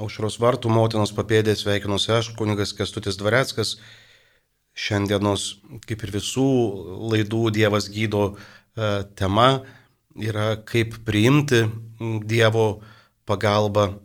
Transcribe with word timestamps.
aušros 0.00 0.38
vartų 0.42 0.70
motinos 0.72 1.12
papėdės 1.14 1.64
sveikinuosi 1.64 2.12
aš, 2.16 2.32
kunigas 2.38 2.74
Kestutis 2.76 3.18
Dvareckas. 3.20 3.76
Šiandienos, 4.74 5.60
kaip 5.86 6.02
ir 6.02 6.12
visų 6.16 6.46
laidų 7.12 7.44
Dievas 7.54 7.86
gydo 7.94 8.24
e, 8.32 9.04
tema, 9.14 9.62
yra 10.18 10.56
kaip 10.66 10.96
priimti 11.06 11.62
Dievo 12.26 12.82
pagalbą, 13.28 14.00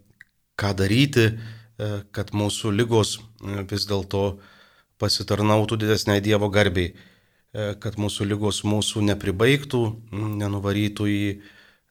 ką 0.59 0.73
daryti, 0.77 1.25
e, 1.25 1.89
kad 2.13 2.35
mūsų 2.37 2.73
lygos 2.75 3.17
e, 3.17 3.63
vis 3.71 3.87
dėlto 3.89 4.23
pasitarnautų 5.01 5.79
didesniai 5.81 6.21
Dievo 6.21 6.51
garbiai, 6.53 6.93
kad 7.81 7.95
mūsų 7.97 8.27
lygos 8.29 8.59
mūsų 8.67 9.01
nepribaigtų, 9.07 9.79
nenuvarytų 10.11 11.05
į 11.09 11.21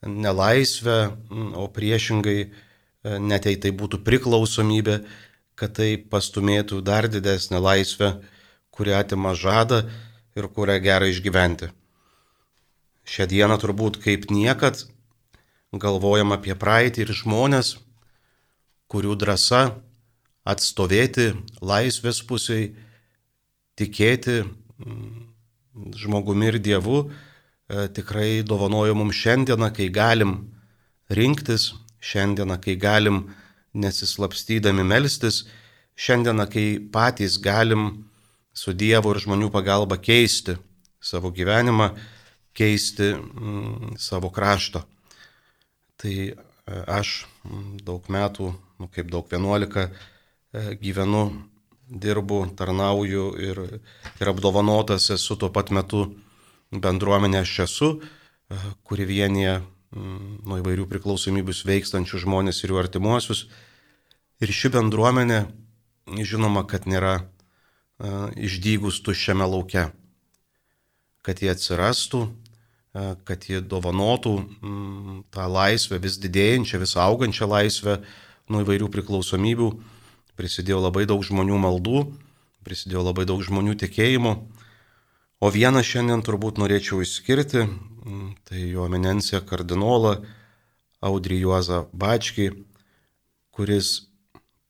nelaisvę, 0.06 0.98
o 1.58 1.64
priešingai 1.74 2.52
net 3.20 3.48
jei 3.48 3.56
tai 3.60 3.72
būtų 3.72 4.02
priklausomybė, 4.04 5.00
kad 5.58 5.74
tai 5.78 5.96
pastumėtų 5.98 6.82
dar 6.86 7.08
didesnę 7.10 7.58
laisvę, 7.62 8.18
kuri 8.70 8.94
atima 8.94 9.34
žadą 9.34 9.82
ir 10.38 10.48
kurią 10.54 10.78
gera 10.82 11.08
išgyventi. 11.10 11.72
Šią 13.08 13.26
dieną 13.30 13.56
turbūt 13.58 13.98
kaip 14.04 14.28
niekad 14.30 14.84
galvojam 15.72 16.34
apie 16.36 16.54
praeitį 16.54 17.06
ir 17.06 17.14
žmonės, 17.16 17.76
kurių 18.88 19.16
drąsa 19.20 19.62
atstovėti 20.48 21.32
laisvės 21.60 22.22
pusiai, 22.28 22.70
tikėti 23.78 24.42
mm, 24.44 25.26
žmogumi 25.98 26.52
ir 26.52 26.60
Dievu 26.62 27.02
e, 27.08 27.88
tikrai 27.92 28.44
dovanojo 28.46 28.96
mums 28.96 29.18
šiandieną, 29.18 29.70
kai 29.76 29.90
galim 29.92 30.38
rinktis 31.08 31.72
šiandieną, 32.08 32.58
kai 32.64 32.76
galim 32.80 33.22
nesislapstydami 33.76 34.84
melstis, 34.86 35.44
šiandieną, 35.98 36.46
kai 36.52 36.66
patys 36.92 37.38
galim 37.42 38.08
su 38.54 38.72
Dievo 38.72 39.12
ir 39.14 39.20
žmonių 39.22 39.50
pagalba 39.54 39.98
keisti 40.00 40.56
savo 41.00 41.30
gyvenimą, 41.34 41.92
keisti 42.56 43.12
mm, 43.14 43.98
savo 44.02 44.30
krašto. 44.34 44.82
Tai 45.98 46.14
e, 46.14 46.34
aš 46.86 47.26
mm, 47.44 47.76
daug 47.86 48.08
metų, 48.10 48.50
nu 48.78 48.90
kaip 48.94 49.10
daug 49.12 49.28
11, 49.30 49.86
e, 49.86 50.64
gyvenu, 50.82 51.24
dirbu, 51.88 52.42
tarnauju 52.58 53.26
ir, 53.40 53.60
ir 54.20 54.30
apdovanotas 54.32 55.08
esu 55.14 55.38
tuo 55.40 55.48
pat 55.54 55.70
metu 55.72 56.04
bendruomenė 56.72 57.42
aš 57.44 57.54
esu, 57.68 57.90
e, 57.98 58.58
kuri 58.84 59.06
vienyje 59.08 59.60
nuo 59.94 60.58
įvairių 60.60 60.86
priklausomybių 60.90 61.54
sveikstančių 61.56 62.20
žmonės 62.24 62.60
ir 62.62 62.74
jų 62.74 62.80
artimuosius. 62.82 63.46
Ir 64.44 64.52
ši 64.54 64.70
bendruomenė, 64.76 65.46
žinoma, 66.22 66.64
kad 66.68 66.86
nėra 66.86 67.14
uh, 67.22 68.28
išdygus 68.36 69.00
tuščiame 69.04 69.48
lauke, 69.48 69.88
kad 71.26 71.42
jie 71.42 71.50
atsirastų, 71.54 72.20
uh, 72.28 73.16
kad 73.24 73.48
jie 73.48 73.62
dovanotų 73.64 74.34
um, 74.38 75.24
tą 75.34 75.48
laisvę, 75.50 75.98
vis 76.04 76.20
didėjančią, 76.20 76.82
vis 76.84 76.94
augančią 77.00 77.48
laisvę 77.48 77.98
nuo 78.52 78.62
įvairių 78.64 78.92
priklausomybių. 78.92 79.72
Prisidėjo 80.38 80.84
labai 80.84 81.02
daug 81.08 81.24
žmonių 81.26 81.56
maldų, 81.58 82.04
prisidėjo 82.62 83.08
labai 83.08 83.24
daug 83.26 83.42
žmonių 83.42 83.74
tikėjimo. 83.80 84.36
O 85.38 85.50
vieną 85.54 85.82
šiandien 85.86 86.22
turbūt 86.26 86.58
norėčiau 86.58 87.00
išskirti, 87.02 87.66
tai 88.48 88.68
jo 88.70 88.86
eminencija 88.88 89.40
kardinolą 89.46 90.18
Audrį 91.04 91.42
Juozą 91.44 91.84
Bačkį, 91.94 92.48
kuris 93.54 94.08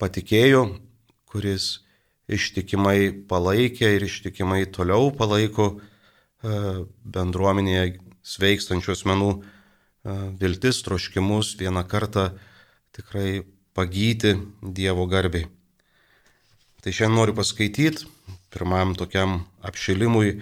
patikėjo, 0.00 0.64
kuris 1.28 1.80
ištikimai 2.28 3.12
palaikė 3.28 3.94
ir 3.96 4.04
ištikimai 4.04 4.66
toliau 4.72 5.08
palaiko 5.16 5.70
e, 5.74 5.78
bendruomenėje 7.16 7.98
sveikstančių 8.28 8.92
asmenų 8.94 9.30
e, 9.32 9.41
viltis, 10.41 10.82
troškimus 10.84 11.54
vieną 11.60 11.84
kartą 11.88 12.30
tikrai 12.97 13.47
pagyti 13.76 14.36
Dievo 14.60 15.08
garbiai. 15.08 15.48
Tai 16.84 16.92
šiandien 16.94 17.19
noriu 17.19 17.34
paskaityti 17.36 18.06
pirmam 18.53 18.94
tokiam 18.98 19.42
apšilimui 19.64 20.36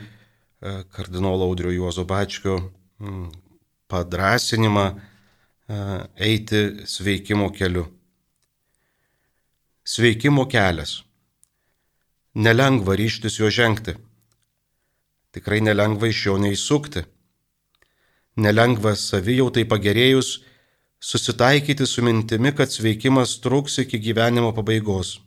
kardinolo 0.60 1.44
Audrio 1.44 1.70
Juozo 1.70 2.04
Bačkio 2.04 2.58
Mm, 3.00 3.28
padrasinimą 3.88 4.86
e, 4.88 4.96
eiti 6.16 6.60
sveikimo 6.88 7.50
keliu. 7.52 7.84
Sveikimo 9.84 10.46
kelias. 10.48 11.02
Nelengva 12.34 12.96
ryštis 12.96 13.36
juo 13.40 13.50
žengti. 13.50 13.92
Tikrai 15.32 15.60
nelengva 15.60 16.08
iš 16.08 16.22
jo 16.26 16.38
neįsukti. 16.40 17.04
Nelengva 18.40 18.94
savijautai 18.96 19.66
pagerėjus 19.68 20.38
susitaikyti 21.00 21.86
su 21.86 22.04
mintimi, 22.04 22.54
kad 22.56 22.72
sveikimas 22.72 23.36
truks 23.44 23.76
iki 23.84 24.00
gyvenimo 24.00 24.54
pabaigos. 24.56 25.18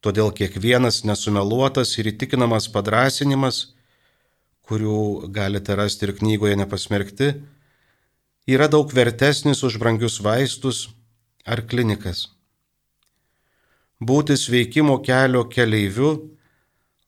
Todėl 0.00 0.32
kiekvienas 0.32 1.02
nesumeluotas 1.04 1.92
ir 2.00 2.08
įtikinamas 2.14 2.70
padrasinimas 2.72 3.66
kurių 4.70 5.30
galite 5.34 5.74
rasti 5.74 6.06
ir 6.06 6.14
knygoje 6.20 6.54
nepasmerkti, 6.60 7.32
yra 8.46 8.68
daug 8.70 8.92
vertesnis 8.94 9.64
už 9.66 9.80
brangius 9.82 10.20
vaistus 10.22 10.84
ar 11.42 11.64
klinikas. 11.66 12.28
Būti 14.00 14.36
sveikimo 14.38 15.00
kelio 15.04 15.42
keleiviu 15.50 16.12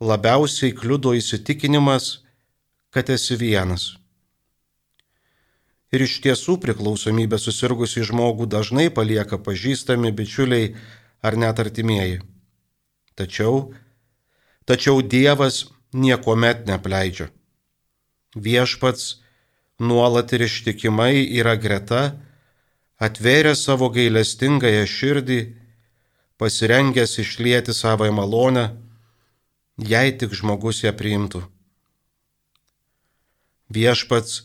labiausiai 0.02 0.74
kliudo 0.74 1.14
įsitikinimas, 1.14 2.18
kad 2.92 3.08
esi 3.14 3.38
vienas. 3.38 3.92
Ir 5.92 6.02
iš 6.02 6.18
tiesų 6.24 6.58
priklausomybė 6.60 7.38
susirgusi 7.38 8.02
žmogų 8.08 8.48
dažnai 8.50 8.88
palieka 8.90 9.38
pažįstami 9.38 10.10
bičiuliai 10.18 10.74
ar 11.22 11.38
net 11.38 11.62
artimieji. 11.62 12.18
Tačiau, 13.14 13.72
tačiau 14.64 15.02
Dievas 15.02 15.68
niekuomet 15.92 16.66
nepleidžia. 16.66 17.28
Viešpats 18.32 19.20
nuolat 19.78 20.32
ir 20.32 20.46
ištikimai 20.48 21.26
yra 21.36 21.56
greta, 21.60 22.16
atvėrė 23.02 23.52
savo 23.58 23.90
gailestingąją 23.92 24.86
širdį, 24.88 25.40
pasirengęs 26.40 27.18
išlieti 27.20 27.74
savo 27.76 28.08
malonę, 28.12 28.70
jei 29.76 30.14
tik 30.16 30.32
žmogus 30.38 30.82
ją 30.86 30.94
priimtų. 30.96 31.42
Viešpats 33.72 34.42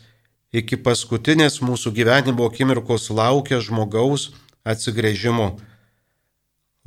iki 0.51 0.77
paskutinės 0.79 1.59
mūsų 1.63 1.91
gyvenimo 1.95 2.47
akimirkos 2.47 3.09
laukia 3.11 3.59
žmogaus 3.63 4.31
atsigrėžimo, 4.67 5.56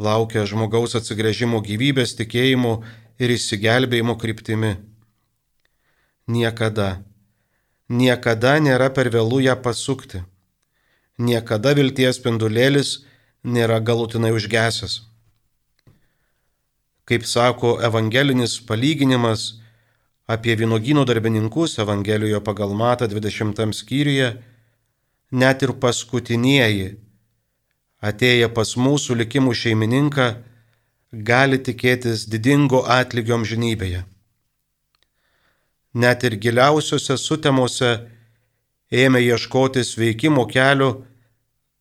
laukia 0.01 0.47
žmogaus 0.49 0.97
atsigrėžimo 0.97 1.61
gyvybės 1.65 2.17
tikėjimo 2.17 2.79
ir 3.21 3.35
įsigelbėjimo 3.37 4.17
kryptimi 4.21 4.79
niekada. 6.31 7.03
Niekada 7.91 8.57
nėra 8.63 8.89
per 8.95 9.11
vėlų 9.11 9.43
ją 9.49 9.57
pasukti. 9.63 10.23
Niekada 11.19 11.75
vilties 11.77 12.21
spindulėlis 12.21 13.01
nėra 13.45 13.81
galutinai 13.83 14.31
užgesęs. 14.37 15.01
Kaip 17.05 17.27
sako 17.27 17.75
evangelinis 17.83 18.61
palyginimas 18.63 19.61
apie 20.31 20.55
vynogino 20.55 21.03
darbininkus 21.05 21.79
Evangelijoje 21.83 22.39
pagal 22.47 22.71
Mata 22.79 23.09
20 23.11 23.75
skyriuje, 23.75 24.29
net 25.33 25.63
ir 25.67 25.73
paskutinieji, 25.83 26.95
atėję 28.01 28.49
pas 28.57 28.77
mūsų 28.77 29.19
likimų 29.23 29.57
šeimininką, 29.63 30.31
gali 31.13 31.59
tikėtis 31.59 32.29
didingo 32.31 32.85
atlygio 33.01 33.37
amžinybėje 33.41 34.07
net 35.95 36.25
ir 36.25 36.37
giliausiose 36.39 37.17
sutemose 37.19 37.91
ėmė 38.91 39.23
ieškoti 39.25 39.83
sveikimo 39.85 40.47
kelio, 40.51 41.05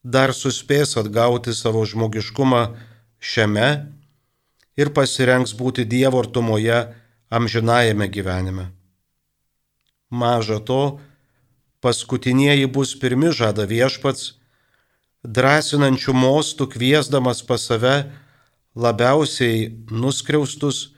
dar 0.04 0.34
suspės 0.34 0.98
atgauti 0.98 1.54
savo 1.54 1.86
žmogiškumą 1.86 2.64
šiame 3.20 3.70
ir 4.80 4.94
pasirengs 4.96 5.54
būti 5.54 5.86
Dievo 5.86 6.22
artumoje 6.24 6.88
amžinajame 7.30 8.08
gyvenime. 8.10 8.70
Maža 10.10 10.60
to, 10.66 11.00
paskutinieji 11.82 12.66
bus 12.66 12.96
pirmi 12.98 13.30
žada 13.36 13.68
viešpats, 13.70 14.39
drąsinančių 15.24 16.14
mostų 16.16 16.70
kviesdamas 16.72 17.44
pas 17.44 17.66
save 17.68 18.08
labiausiai 18.76 19.70
nuskriaustus 19.92 20.94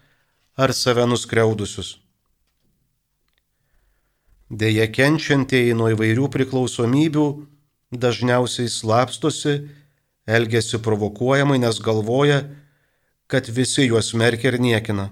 ar 0.57 0.73
save 0.73 1.07
nuskriaudusius. 1.09 1.97
Deja, 4.51 4.85
kenčiantieji 4.91 5.73
nuo 5.73 5.87
įvairių 5.93 6.27
priklausomybių 6.27 7.27
dažniausiai 7.91 8.67
slapstosi, 8.69 9.61
elgesi 10.27 10.77
provokuojamai, 10.83 11.57
nes 11.63 11.79
galvoja, 11.79 12.43
kad 13.31 13.47
visi 13.47 13.87
juos 13.87 14.11
merkia 14.13 14.51
ir 14.51 14.59
niekina. 14.59 15.09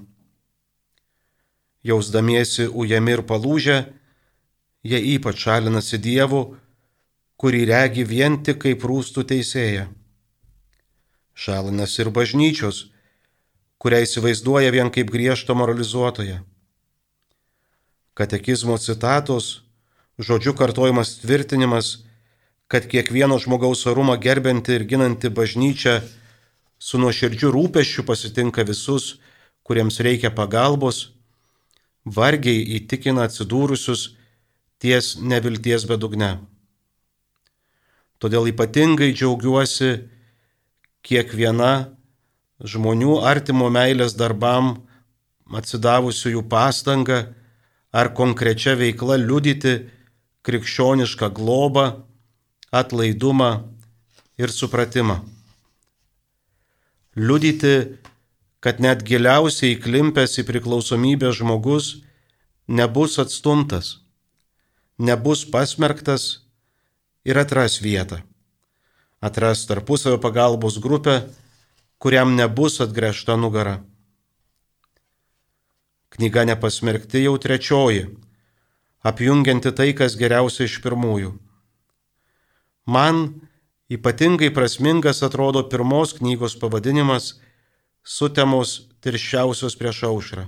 Jausdamiesi 1.88 2.68
ujami 2.68 3.16
ir 3.16 3.24
palūžę, 3.24 3.78
jie 4.84 5.00
ypač 5.16 5.40
šalinasi 5.48 5.98
Dievu, 6.04 6.58
kurį 7.40 7.64
regi 7.70 8.04
vien 8.04 8.36
tik 8.44 8.60
kaip 8.66 8.84
rūstų 8.84 9.24
teisėja. 9.32 9.88
Šalinasi 11.40 12.02
ir 12.04 12.12
bažnyčios, 12.12 12.90
kurią 13.80 14.04
įsivaizduoja 14.04 14.74
vien 14.76 14.92
kaip 14.92 15.08
griežto 15.14 15.56
moralizuotoje. 15.56 16.42
Katekizmo 18.20 18.76
citatos, 18.84 19.62
žodžių 20.20 20.54
kartojimas 20.60 21.16
tvirtinimas, 21.22 21.94
kad 22.68 22.84
kiekvieno 22.92 23.40
žmogaus 23.40 23.86
orumą 23.88 24.20
gerbinti 24.20 24.76
ir 24.76 24.84
ginanti 24.84 25.32
bažnyčia 25.32 26.02
su 26.76 27.00
nuoširdžiu 27.00 27.54
rūpeščiu 27.56 28.04
pasitinka 28.04 28.68
visus, 28.68 29.16
kuriems 29.64 30.04
reikia 30.04 30.36
pagalbos, 30.36 31.14
vargiai 32.04 32.68
įtikina 32.82 33.30
atsidūrusius 33.30 34.10
ties 34.84 35.16
nevilties 35.24 35.88
bedugne. 35.88 36.36
Todėl 38.20 38.50
ypatingai 38.52 39.14
džiaugiuosi 39.16 39.94
kiekviena 41.08 41.96
žmonių 42.60 43.22
artimo 43.24 43.70
meilės 43.72 44.18
darbam 44.20 44.74
atsidavusių 45.56 46.36
jų 46.36 46.44
pastanga 46.52 47.22
ar 47.96 48.12
konkrečia 48.14 48.76
veikla 48.78 49.16
liudyti 49.22 49.78
krikščionišką 50.46 51.32
globą, 51.36 51.86
atlaidumą 52.72 53.50
ir 54.40 54.52
supratimą. 54.54 55.20
Liudyti, 57.16 57.98
kad 58.60 58.84
net 58.84 59.02
giliausiai 59.08 59.78
įklimpęs 59.78 60.38
į 60.44 60.46
priklausomybę 60.48 61.32
žmogus 61.36 61.96
nebus 62.68 63.18
atstumtas, 63.24 63.98
nebus 65.00 65.46
pasmerktas 65.48 66.49
ir 67.26 67.38
atras 67.38 67.80
vietą. 67.82 68.22
Atras 69.22 69.66
tarpusavio 69.68 70.20
pagalbos 70.20 70.80
grupę, 70.80 71.22
kuriam 72.00 72.36
nebus 72.36 72.80
atgręžta 72.82 73.36
nugara. 73.38 73.84
Knyga 76.10 76.46
nepasmerkti 76.46 77.24
jau 77.24 77.36
trečioji, 77.38 78.08
apjungianti 79.04 79.72
tai, 79.76 79.92
kas 79.94 80.16
geriausia 80.16 80.66
iš 80.66 80.80
pirmųjų. 80.84 81.36
Man 82.90 83.42
ypatingai 83.92 84.50
prasmingas 84.56 85.22
atrodo 85.24 85.64
pirmos 85.70 86.16
knygos 86.18 86.56
pavadinimas 86.62 87.38
Sutemos 88.10 88.88
tirščiausios 89.04 89.76
prieš 89.78 90.06
aušrą. 90.08 90.48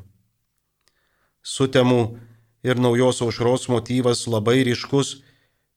Sutemų 1.43 2.01
ir 2.65 2.79
naujos 2.79 3.19
aušros 3.21 3.67
motyvas 3.69 4.23
labai 4.25 4.63
ryškus 4.65 5.19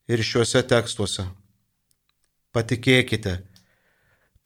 ir 0.09 0.23
šiuose 0.23 0.63
tekstuose. 0.69 1.27
Patikėkite, 2.55 3.39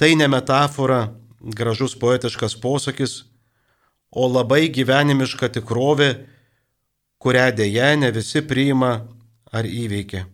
tai 0.01 0.15
ne 0.17 0.29
metafora, 0.31 1.13
gražus 1.41 1.97
poetiškas 1.99 2.57
posakis, 2.63 3.21
o 4.11 4.25
labai 4.31 4.71
gyvenimiška 4.73 5.51
tikrovė, 5.59 6.11
kurią 7.21 7.53
dėja 7.61 7.93
ne 8.01 8.11
visi 8.15 8.41
priima 8.47 8.97
ar 9.53 9.69
įveikia 9.69 10.25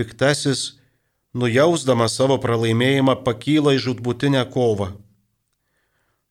piktasis, 0.00 0.78
nujausdamas 1.36 2.16
savo 2.16 2.38
pralaimėjimą, 2.40 3.20
pakyla 3.26 3.76
į 3.76 3.82
žudbutinę 3.84 4.42
kovą. 4.54 4.94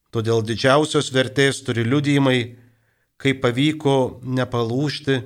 Todėl 0.09 0.41
didžiausios 0.41 1.11
vertės 1.13 1.61
turi 1.65 1.85
liudijimai, 1.85 2.39
kaip 3.21 3.43
pavyko 3.43 3.95
nepalūšti, 4.25 5.19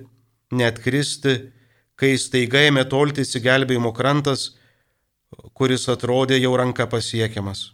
netkristi, 0.59 1.37
kai 1.99 2.15
staiga 2.17 2.65
ėmė 2.69 2.83
tolti 2.89 3.25
įsigelbėjimo 3.25 3.93
krantas, 3.95 4.53
kuris 5.53 5.87
atrodė 5.89 6.39
jau 6.41 6.53
ranka 6.57 6.87
pasiekiamas. 6.89 7.71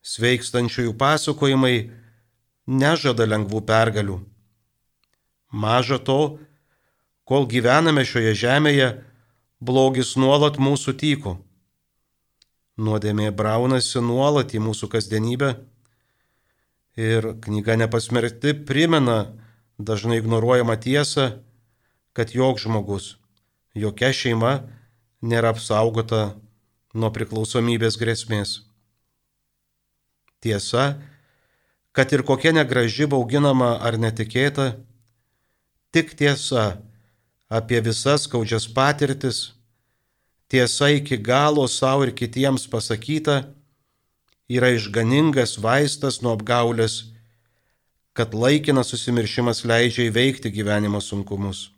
Sveikstančiųjų 0.00 0.94
pasakojimai 0.98 1.74
nežada 2.66 3.26
lengvų 3.28 3.60
pergalių. 3.68 4.20
Maža 5.50 5.98
to, 5.98 6.38
Kol 7.30 7.44
gyvename 7.46 8.02
šioje 8.02 8.32
žemėje, 8.34 8.86
blogis 9.62 10.16
nuolat 10.18 10.56
mūsų 10.58 10.96
tyko. 10.98 11.36
Nuodėmė 12.74 13.28
braunasi 13.30 14.02
nuolat 14.02 14.50
į 14.50 14.62
mūsų 14.64 14.88
kasdienybę 14.90 15.52
ir 16.98 17.28
knyga 17.44 17.76
nepasmerkti 17.78 18.56
primena 18.66 19.36
dažnai 19.78 20.18
ignoruojamą 20.18 20.74
tiesą, 20.82 21.28
kad 22.12 22.34
joks 22.34 22.66
žmogus, 22.66 23.14
jokia 23.74 24.10
šeima 24.14 24.60
nėra 25.22 25.52
apsaugota 25.54 26.34
nuo 26.94 27.10
priklausomybės 27.14 27.98
grėsmės. 28.00 28.60
Tiesa, 30.40 30.96
kad 31.92 32.12
ir 32.12 32.24
kokia 32.26 32.54
negraži 32.56 33.06
bauginama 33.10 33.76
ar 33.84 33.98
netikėta, 34.00 34.72
tik 35.92 36.14
tiesa 36.18 36.80
apie 37.50 37.80
visas 37.84 38.24
skaudžias 38.24 38.66
patirtis, 38.74 39.52
tiesa 40.48 40.90
iki 40.96 41.18
galo 41.18 41.66
savo 41.68 42.06
ir 42.08 42.14
kitiems 42.16 42.66
pasakyta, 42.70 43.50
yra 44.50 44.72
išganingas 44.74 45.58
vaistas 45.62 46.22
nuo 46.22 46.34
apgaulės, 46.34 47.10
kad 48.16 48.34
laikinas 48.34 48.90
susimiršimas 48.90 49.62
leidžia 49.62 50.08
įveikti 50.10 50.50
gyvenimo 50.50 50.98
sunkumus. 51.04 51.68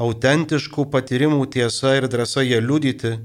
Autentiškų 0.00 0.86
patyrimų 0.88 1.44
tiesa 1.52 1.98
ir 1.98 2.06
drąsa 2.08 2.40
jie 2.46 2.60
liudyti, 2.64 3.18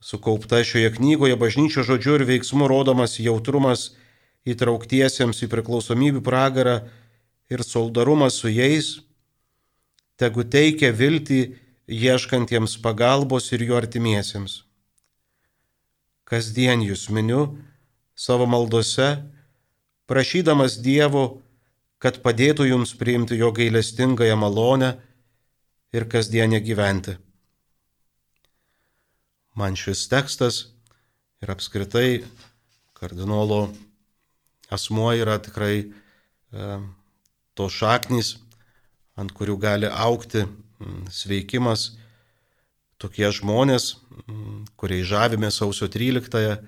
sukaupta 0.00 0.60
šioje 0.64 0.90
knygoje 0.96 1.36
bažnyčio 1.40 1.84
žodžiu 1.88 2.18
ir 2.18 2.26
veiksmu 2.28 2.68
rodomas 2.68 3.16
jautrumas 3.20 3.90
įtrauktiesiems 4.48 5.40
į 5.44 5.48
priklausomybių 5.52 6.20
pragarą 6.24 6.76
ir 7.52 7.64
solidarumas 7.64 8.36
su 8.40 8.52
jais, 8.52 9.00
tegu 10.20 10.44
teikia 10.44 10.92
viltį 10.92 11.40
ieškantiems 11.90 12.76
pagalbos 12.84 13.50
ir 13.56 13.64
jų 13.64 13.76
artimiesiems. 13.80 14.62
Kasdien 16.28 16.84
jūs 16.84 17.08
miniu 17.10 17.56
savo 18.14 18.46
maldose, 18.46 19.16
prašydamas 20.06 20.76
Dievo, 20.84 21.40
kad 22.00 22.22
padėtų 22.24 22.66
jums 22.70 22.94
priimti 22.96 23.36
jo 23.36 23.50
gailestingąją 23.52 24.36
malonę 24.40 24.94
ir 25.92 26.06
kasdienę 26.08 26.60
gyventi. 26.64 27.16
Man 29.54 29.76
šis 29.76 30.06
tekstas 30.08 30.70
ir 31.42 31.52
apskritai 31.52 32.22
kardinolo 32.96 33.68
asmuo 34.70 35.10
yra 35.12 35.36
tikrai 35.42 35.76
e, 35.84 36.80
to 37.58 37.68
šaknys, 37.68 38.38
ant 39.20 39.34
kurių 39.36 39.58
gali 39.60 39.90
aukti 39.90 40.46
sveikimas. 41.12 41.90
Tokie 43.00 43.28
žmonės, 43.32 43.94
kuriai 44.80 45.04
žavime 45.08 45.48
sausio 45.52 45.88
13-ąją, 45.88 46.56
e, 46.56 46.62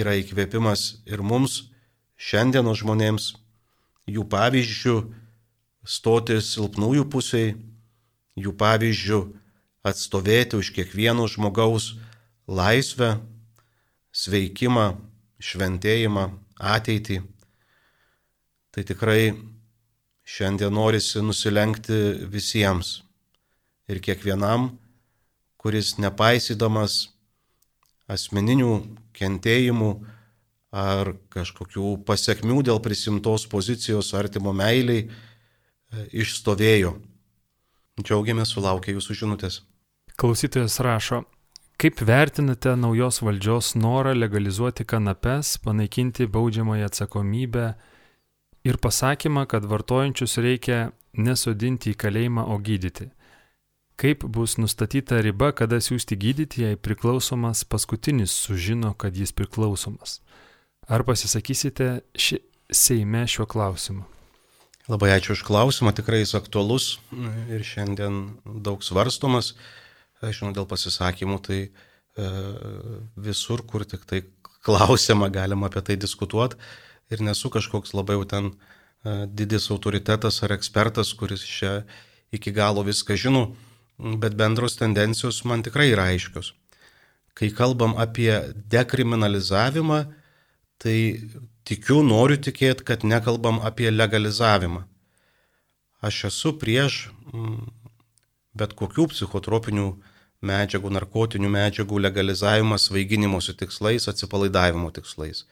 yra 0.00 0.16
įkvėpimas 0.20 1.04
ir 1.08 1.20
mums, 1.24 1.68
šiandieno 2.16 2.72
žmonėms, 2.76 3.34
jų 4.08 4.24
pavyzdžių 4.32 4.96
stoti 5.88 6.38
silpnųjų 6.44 7.04
pusiai, 7.12 7.52
jų 8.38 8.54
pavyzdžių 8.58 9.20
atstovėti 9.88 10.58
už 10.58 10.72
kiekvieno 10.76 11.28
žmogaus 11.30 11.94
laisvę, 12.48 13.16
sveikimą, 14.12 14.88
šventėjimą, 15.38 16.26
ateitį. 16.58 17.22
Tai 18.74 18.84
tikrai 18.88 19.22
Šiandien 20.28 20.74
norisi 20.76 21.22
nusilenkti 21.24 21.96
visiems 22.28 22.88
ir 23.88 23.96
kiekvienam, 24.04 24.66
kuris 25.56 25.94
nepaisydamas 25.96 26.96
asmeninių 28.12 28.74
kentėjimų 29.16 29.88
ar 30.74 31.14
kažkokių 31.32 31.96
pasiekmių 32.08 32.62
dėl 32.68 32.80
prisimtos 32.84 33.46
pozicijos 33.48 34.12
artimo 34.14 34.52
meiliai 34.52 35.06
e, 35.06 35.08
išstovėjo. 36.20 36.94
Džiaugiamės 38.02 38.52
sulaukę 38.54 38.92
jūsų 38.92 39.16
žinutės. 39.22 39.62
Klausytojas 40.18 40.78
rašo, 40.84 41.22
kaip 41.80 42.02
vertinate 42.02 42.74
naujos 42.76 43.22
valdžios 43.22 43.74
norą 43.78 44.12
legalizuoti 44.14 44.84
kanapes, 44.84 45.56
panaikinti 45.62 46.26
baudžiamąją 46.26 46.90
atsakomybę 46.90 47.68
ir 48.64 48.78
pasakymą, 48.78 49.46
kad 49.46 49.64
vartojančius 49.64 50.38
reikia 50.42 50.90
nesodinti 51.16 51.94
į 51.94 51.98
kalėjimą, 51.98 52.44
o 52.44 52.58
gydyti. 52.58 53.08
Kaip 53.98 54.22
bus 54.30 54.58
nustatyta 54.62 55.18
riba, 55.24 55.50
kada 55.50 55.80
siūsti 55.82 56.14
gydyti, 56.14 56.62
jei 56.62 56.76
priklausomas 56.78 57.64
paskutinis 57.66 58.30
sužino, 58.30 58.92
kad 58.94 59.16
jis 59.16 59.32
priklausomas? 59.34 60.20
Ar 60.88 61.04
pasisakysite 61.04 62.00
ši, 62.16 62.38
Seime 62.72 63.26
šiuo 63.28 63.44
klausimu? 63.48 64.06
Labai 64.88 65.10
ačiū 65.12 65.34
už 65.36 65.42
klausimą, 65.44 65.92
tikrai 65.96 66.22
jis 66.22 66.34
aktualus 66.36 66.86
ir 67.52 67.64
šiandien 67.64 68.40
daug 68.64 68.80
svarstomas. 68.84 69.52
Žinau, 70.20 70.54
dėl 70.56 70.66
pasisakymų, 70.68 71.36
tai 71.44 71.58
e, 71.68 71.70
visur, 73.20 73.62
kur 73.68 73.84
tik 73.88 74.06
tai 74.08 74.22
klausimą 74.64 75.28
galima 75.32 75.68
apie 75.68 75.84
tai 75.84 75.96
diskutuoti 76.00 76.56
ir 77.12 77.20
nesu 77.24 77.52
kažkoks 77.52 77.92
labai 77.96 78.16
jau 78.16 78.24
ten 78.32 78.48
e, 78.48 79.26
didis 79.28 79.68
autoritetas 79.72 80.40
ar 80.44 80.56
ekspertas, 80.56 81.12
kuris 81.16 81.44
čia 81.44 81.82
iki 82.32 82.52
galo 82.52 82.84
viską 82.84 83.16
žino, 83.16 83.44
bet 83.98 84.36
bendros 84.40 84.80
tendencijos 84.80 85.44
man 85.44 85.64
tikrai 85.64 85.90
yra 85.92 86.08
aiškios. 86.14 86.54
Kai 87.36 87.52
kalbam 87.54 87.92
apie 88.00 88.32
dekriminalizavimą, 88.72 90.00
tai 90.82 90.96
tikiu, 91.68 92.02
noriu 92.06 92.38
tikėti, 92.40 92.86
kad 92.86 93.04
nekalbam 93.04 93.60
apie 93.66 93.90
legalizavimą. 93.90 94.84
Aš 96.04 96.28
esu 96.30 96.54
prieš 96.58 97.08
mm, 97.32 97.66
bet 98.58 98.74
kokių 98.78 99.08
psichotropinių 99.12 99.88
medžiagų, 100.48 100.92
narkotinių 100.94 101.50
medžiagų 101.50 101.98
legalizavimą 102.06 102.78
svaiginimosi 102.78 103.56
tikslais, 103.58 104.06
atsipalaidavimo 104.10 104.90
tikslais. 104.94 105.44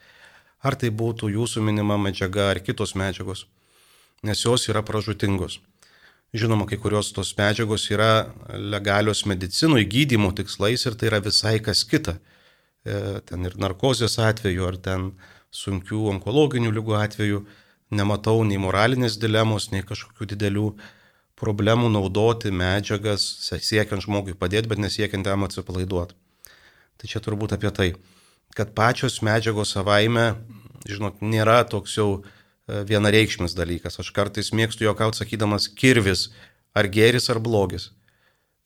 Ar 0.63 0.75
tai 0.79 0.89
būtų 0.89 1.29
jūsų 1.35 1.63
minima 1.67 1.99
medžiaga 2.01 2.51
ar 2.53 2.61
kitos 2.63 2.95
medžiagos, 2.97 3.45
nes 4.23 4.45
jos 4.45 4.69
yra 4.71 4.81
pražutingos. 4.81 5.59
Žinoma, 6.35 6.65
kai 6.67 6.79
kurios 6.79 7.13
tos 7.15 7.33
medžiagos 7.37 7.85
yra 7.91 8.27
legalios 8.51 9.23
medicinų 9.29 9.83
įgydymo 9.85 10.33
tikslais 10.35 10.83
ir 10.85 10.97
tai 10.99 11.11
yra 11.11 11.21
visai 11.23 11.57
kas 11.63 11.85
kita. 11.87 12.17
E, 12.87 13.21
ten 13.27 13.43
ir 13.47 13.57
narkozės 13.59 14.15
atveju, 14.23 14.67
ar 14.69 14.77
ten 14.79 15.09
sunkių 15.51 16.05
onkologinių 16.13 16.71
lygų 16.77 16.95
atveju 16.99 17.41
nematau 17.97 18.43
nei 18.47 18.59
moralinės 18.61 19.17
dilemos, 19.19 19.69
nei 19.73 19.83
kažkokių 19.87 20.27
didelių 20.33 20.67
problemų 21.37 21.91
naudoti 21.93 22.51
medžiagas, 22.51 23.25
siekiant 23.43 24.05
žmogui 24.05 24.37
padėti, 24.39 24.71
bet 24.71 24.81
nesiekiant 24.81 25.27
jam 25.27 25.45
atsipalaiduoti. 25.45 26.15
Tai 26.97 27.11
čia 27.11 27.21
turbūt 27.21 27.53
apie 27.53 27.71
tai, 27.75 27.89
kad 28.57 28.73
pačios 28.77 29.19
medžiagos 29.25 29.75
savaime, 29.75 30.31
žinot, 30.87 31.19
nėra 31.21 31.59
toks 31.69 31.97
jau 31.99 32.09
e, 32.17 32.81
vienareikšmis 32.87 33.53
dalykas. 33.57 33.99
Aš 34.01 34.13
kartais 34.15 34.53
mėgstu 34.55 34.87
juokauti 34.87 35.21
sakydamas 35.21 35.67
kirvis, 35.69 36.29
ar 36.77 36.89
geris, 36.89 37.29
ar 37.33 37.43
blogis. 37.43 37.91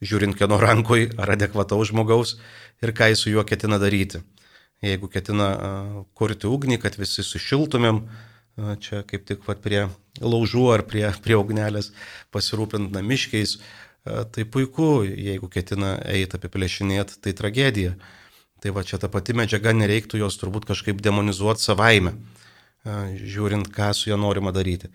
Žiūrint, 0.01 0.33
kieno 0.37 0.57
rankoj, 0.57 1.11
ar 1.21 1.35
adekvataus 1.35 1.91
žmogaus 1.91 2.35
ir 2.81 2.93
ką 2.97 3.11
jis 3.11 3.21
su 3.21 3.33
juo 3.33 3.43
ketina 3.45 3.77
daryti. 3.81 4.23
Jeigu 4.81 5.11
ketina 5.13 5.51
kurti 6.17 6.49
ugnį, 6.49 6.79
kad 6.81 6.97
visi 6.97 7.21
sušiltumėm, 7.21 8.01
čia 8.81 9.03
kaip 9.05 9.27
tik 9.29 9.45
vat, 9.45 9.61
prie 9.61 9.83
laužų 10.17 10.65
ar 10.73 10.83
prie, 10.89 11.05
prie 11.21 11.37
ugnelės 11.37 11.91
pasirūpint 12.33 12.89
namiškiais, 12.95 13.59
tai 14.33 14.45
puiku, 14.49 15.03
jeigu 15.05 15.51
ketina 15.53 15.99
eiti 16.09 16.39
apiplėšinėti, 16.39 17.21
tai 17.21 17.35
tragedija. 17.37 17.93
Tai 18.61 18.73
va 18.73 18.83
čia 18.85 18.97
ta 19.01 19.09
pati 19.09 19.33
medžiaga, 19.37 19.73
nereiktų 19.73 20.19
jos 20.21 20.37
turbūt 20.41 20.67
kažkaip 20.69 20.99
demonizuoti 21.01 21.61
savaime, 21.61 22.15
žiūrint, 22.85 23.69
ką 23.73 23.93
su 23.97 24.09
ją 24.09 24.17
norima 24.21 24.53
daryti. 24.53 24.89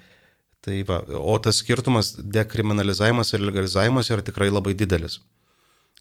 Tai 0.65 0.77
va, 0.89 1.01
o 1.21 1.35
tas 1.39 1.61
skirtumas 1.63 2.15
dekriminalizavimas 2.19 3.33
ir 3.35 3.45
legalizavimas 3.45 4.11
yra 4.11 4.25
tikrai 4.25 4.49
labai 4.51 4.75
didelis. 4.75 5.21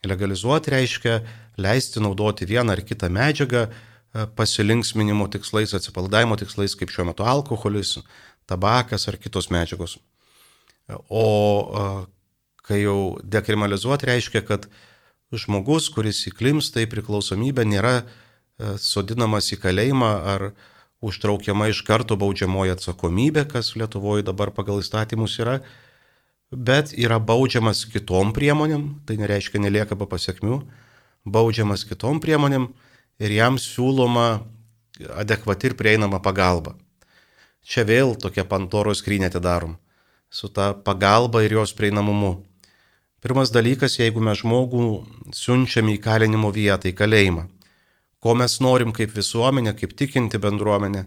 Legalizuoti 0.06 0.72
reiškia 0.74 1.20
leisti 1.62 2.02
naudoti 2.02 2.48
vieną 2.50 2.74
ar 2.74 2.82
kitą 2.86 3.10
medžiagą, 3.14 3.68
E, 4.16 4.24
pasilinksminimo 4.36 5.28
tikslais, 5.28 5.74
atsipalaidavimo 5.76 6.38
tikslais, 6.40 6.76
kaip 6.80 6.92
šiuo 6.94 7.10
metu 7.10 7.26
alkoholis, 7.28 7.98
tabakas 8.48 9.10
ar 9.12 9.18
kitos 9.20 9.50
medžiagos. 9.52 9.98
O 11.10 11.26
e, 11.82 11.88
kai 12.68 12.80
jau 12.86 13.00
dekriminalizuoti 13.36 14.08
reiškia, 14.12 14.46
kad 14.48 14.70
žmogus, 15.36 15.90
kuris 15.92 16.22
įklimsta 16.32 16.86
į 16.86 16.90
priklausomybę, 16.94 17.66
nėra 17.68 17.96
e, 18.00 18.06
sodinamas 18.80 19.52
į 19.52 19.60
kalėjimą 19.66 20.14
ar 20.36 20.48
užtraukiama 21.04 21.70
iš 21.72 21.82
karto 21.88 22.18
baudžiamoji 22.20 22.76
atsakomybė, 22.76 23.46
kas 23.52 23.74
Lietuvoje 23.76 24.26
dabar 24.28 24.52
pagal 24.56 24.82
įstatymus 24.84 25.38
yra, 25.44 25.60
bet 26.52 26.94
yra 26.96 27.20
baudžiamas 27.20 27.86
kitom 27.92 28.34
priemonėm, 28.36 28.88
tai 29.06 29.18
nereiškia 29.20 29.62
nelieka 29.64 29.98
be 30.00 30.08
pasiekmių, 30.10 30.62
baudžiamas 31.26 31.86
kitom 31.90 32.22
priemonėm, 32.24 32.70
ir 33.20 33.32
jam 33.32 33.60
siūloma 33.62 34.46
adekvati 35.20 35.72
ir 35.72 35.80
prieinama 35.80 36.22
pagalba. 36.24 36.76
Čia 37.66 37.84
vėl 37.88 38.14
tokia 38.22 38.46
Pantoros 38.46 39.02
skrynė 39.02 39.32
atidarom 39.32 39.76
su 40.36 40.50
ta 40.50 40.74
pagalba 40.74 41.44
ir 41.46 41.54
jos 41.56 41.72
prieinamumu. 41.74 42.44
Pirmas 43.24 43.54
dalykas, 43.56 43.96
jeigu 43.98 44.22
mes 44.22 44.42
žmogų 44.42 44.88
siunčiam 45.34 45.88
į 45.90 45.96
kalinimo 46.04 46.52
vietą, 46.54 46.90
į 46.92 46.98
kalėjimą, 46.98 47.46
ko 48.26 48.34
mes 48.34 48.56
norim 48.58 48.90
kaip 48.90 49.12
visuomenė, 49.14 49.76
kaip 49.78 49.92
tikinti 49.94 50.40
bendruomenė, 50.42 51.04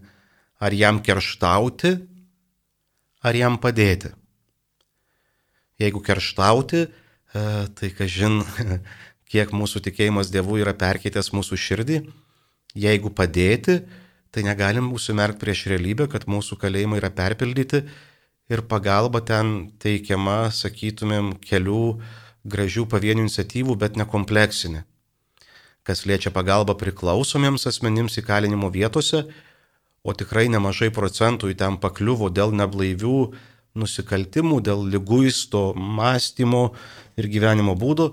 ar 0.62 0.74
jam 0.78 1.00
kerštauti, 1.02 1.90
ar 3.26 3.34
jam 3.34 3.56
padėti. 3.58 4.12
Jeigu 5.82 5.98
kerštauti, 6.06 6.84
e, 6.86 7.40
tai 7.74 7.88
kažin, 7.98 8.38
kiek 9.32 9.50
mūsų 9.50 9.82
tikėjimas 9.88 10.30
Dievu 10.30 10.60
yra 10.62 10.76
perkeitęs 10.78 11.32
mūsų 11.34 11.58
širdį. 11.58 11.96
Jeigu 12.78 13.10
padėti, 13.10 13.80
tai 14.30 14.44
negalim 14.46 14.92
užsimerkti 14.94 15.42
prieš 15.42 15.64
realybę, 15.72 16.06
kad 16.12 16.28
mūsų 16.30 16.60
kalėjimai 16.62 17.00
yra 17.00 17.10
perpildyti 17.10 17.82
ir 18.46 18.62
pagalba 18.70 19.24
ten 19.26 19.72
teikiama, 19.82 20.52
sakytumėm, 20.54 21.34
kelių 21.42 21.82
gražių 22.46 22.86
pavienių 22.94 23.26
iniciatyvų, 23.26 23.74
bet 23.82 23.98
nekompleksinė. 23.98 24.84
Kas 25.88 26.04
liečia 26.04 26.28
pagalbą 26.28 26.74
priklausomiems 26.76 27.64
asmenims 27.70 28.18
įkalinimo 28.20 28.68
vietose, 28.68 29.22
o 30.04 30.12
tikrai 30.12 30.50
nemažai 30.52 30.90
procentų 30.92 31.48
į 31.54 31.56
ten 31.62 31.78
pakliuvo 31.80 32.28
dėl 32.28 32.52
neblaivių 32.52 33.20
nusikaltimų, 33.78 34.60
dėl 34.68 34.84
lyguisto 34.92 35.70
mąstymo 35.72 36.74
ir 37.16 37.30
gyvenimo 37.32 37.72
būdų, 37.78 38.10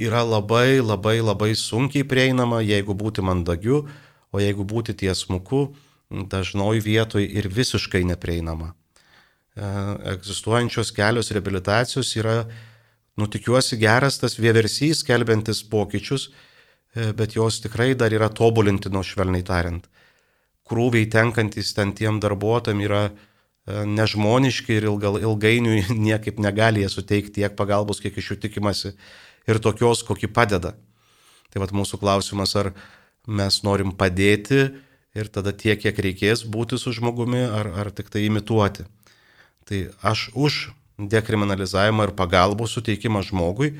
yra 0.00 0.24
labai 0.24 0.80
labai 0.80 1.18
labai 1.20 1.52
sunkiai 1.58 2.08
prieinama, 2.08 2.62
jeigu 2.64 2.96
būti 2.96 3.24
mandagiu, 3.24 3.84
o 4.32 4.40
jeigu 4.40 4.64
būti 4.64 4.96
tiesmuku, 4.96 5.74
dažnoj 6.10 6.80
vietoj 6.80 7.24
ir 7.24 7.52
visiškai 7.52 8.02
neprieinama. 8.14 8.72
E, 8.72 9.66
egzistuojančios 10.16 10.92
kelios 10.96 11.30
rehabilitacijos 11.34 12.16
yra, 12.16 12.44
nutikiuosi, 13.20 13.76
geras 13.76 14.16
tas 14.22 14.38
vieversys, 14.40 15.02
kelbiantis 15.04 15.60
pokyčius, 15.68 16.30
bet 16.94 17.36
jos 17.36 17.60
tikrai 17.62 17.94
dar 17.94 18.12
yra 18.12 18.28
tobulinti, 18.28 18.90
nuo 18.90 19.02
švelniai 19.06 19.44
tariant. 19.46 19.86
Krūviai 20.70 21.08
tenkantis 21.10 21.72
ten 21.74 21.94
tiem 21.98 22.20
darbuotojams 22.22 22.86
yra 22.86 23.02
e, 23.08 23.12
nežmoniški 23.86 24.78
ir 24.78 24.88
ilgal, 24.90 25.18
ilgainiui 25.22 25.84
niekaip 26.08 26.38
negali 26.42 26.84
jie 26.84 26.90
suteikti 26.92 27.40
tiek 27.40 27.56
pagalbos, 27.58 28.02
kiek 28.02 28.18
iš 28.18 28.32
jų 28.32 28.38
tikimasi 28.46 28.94
ir 29.50 29.62
tokios, 29.62 30.04
kokį 30.06 30.30
padeda. 30.34 30.74
Tai 31.50 31.64
vad 31.64 31.74
mūsų 31.74 31.98
klausimas, 32.02 32.54
ar 32.58 32.72
mes 33.26 33.62
norim 33.66 33.90
padėti 33.98 34.68
ir 35.14 35.30
tada 35.34 35.50
tiek, 35.50 35.78
kiek 35.82 35.98
reikės 35.98 36.44
būti 36.46 36.78
su 36.78 36.94
žmogumi, 36.94 37.42
ar, 37.42 37.72
ar 37.82 37.90
tik 37.94 38.10
tai 38.10 38.26
imituoti. 38.28 38.86
Tai 39.66 39.80
aš 40.06 40.28
už 40.38 40.60
dekriminalizavimą 41.10 42.08
ir 42.08 42.14
pagalbos 42.18 42.74
suteikimą 42.76 43.22
žmogui, 43.26 43.72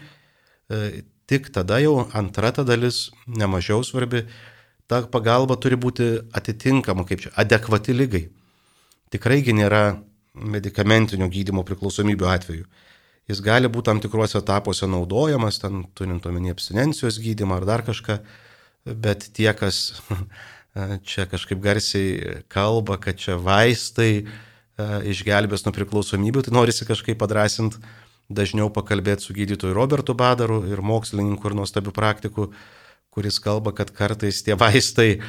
e, 0.71 1.03
tik 1.31 1.53
tada 1.55 1.79
jau 1.79 2.09
antra 2.17 2.51
ta 2.51 2.65
dalis, 2.67 3.09
nemažiau 3.31 3.85
svarbi, 3.87 4.25
ta 4.91 5.05
pagalba 5.07 5.55
turi 5.63 5.79
būti 5.79 6.11
atitinkama, 6.35 7.07
kaip 7.07 7.23
čia, 7.23 7.35
adekvati 7.39 7.95
lygai. 7.95 8.25
Tikraigi 9.15 9.55
nėra 9.55 10.01
medicamentinio 10.35 11.29
gydimo 11.31 11.63
priklausomybių 11.67 12.31
atveju. 12.31 12.67
Jis 13.31 13.43
gali 13.47 13.71
būti 13.71 13.87
tam 13.87 14.01
tikruose 14.03 14.41
etapuose 14.41 14.89
naudojamas, 14.91 15.61
ten 15.63 15.85
turint 15.95 16.27
omeny 16.27 16.51
abstinencijos 16.51 17.21
gydimą 17.23 17.61
ar 17.61 17.67
dar 17.69 17.87
kažką, 17.87 18.19
bet 18.91 19.29
tie, 19.37 19.53
kas 19.55 20.01
čia 21.13 21.29
kažkaip 21.31 21.63
garsiai 21.63 22.43
kalba, 22.51 22.99
kad 23.03 23.23
čia 23.23 23.39
vaistai 23.39 24.13
e, 24.19 24.25
išgelbės 25.13 25.63
nuo 25.67 25.75
priklausomybių, 25.79 26.43
tai 26.47 26.59
norisi 26.59 26.89
kažkaip 26.89 27.19
padrasinti 27.23 27.79
dažniau 28.31 28.71
pakalbėti 28.73 29.27
su 29.27 29.35
gydytoju 29.37 29.75
Robertu 29.75 30.15
Badaru 30.15 30.63
ir 30.71 30.83
mokslininku 30.87 31.51
ir 31.51 31.57
nuostabiu 31.59 31.93
praktiku, 31.95 32.51
kuris 33.11 33.41
kalba, 33.43 33.75
kad 33.75 33.91
kartais 33.91 34.43
tie 34.47 34.55
vaistai 34.55 35.11
e, 35.19 35.21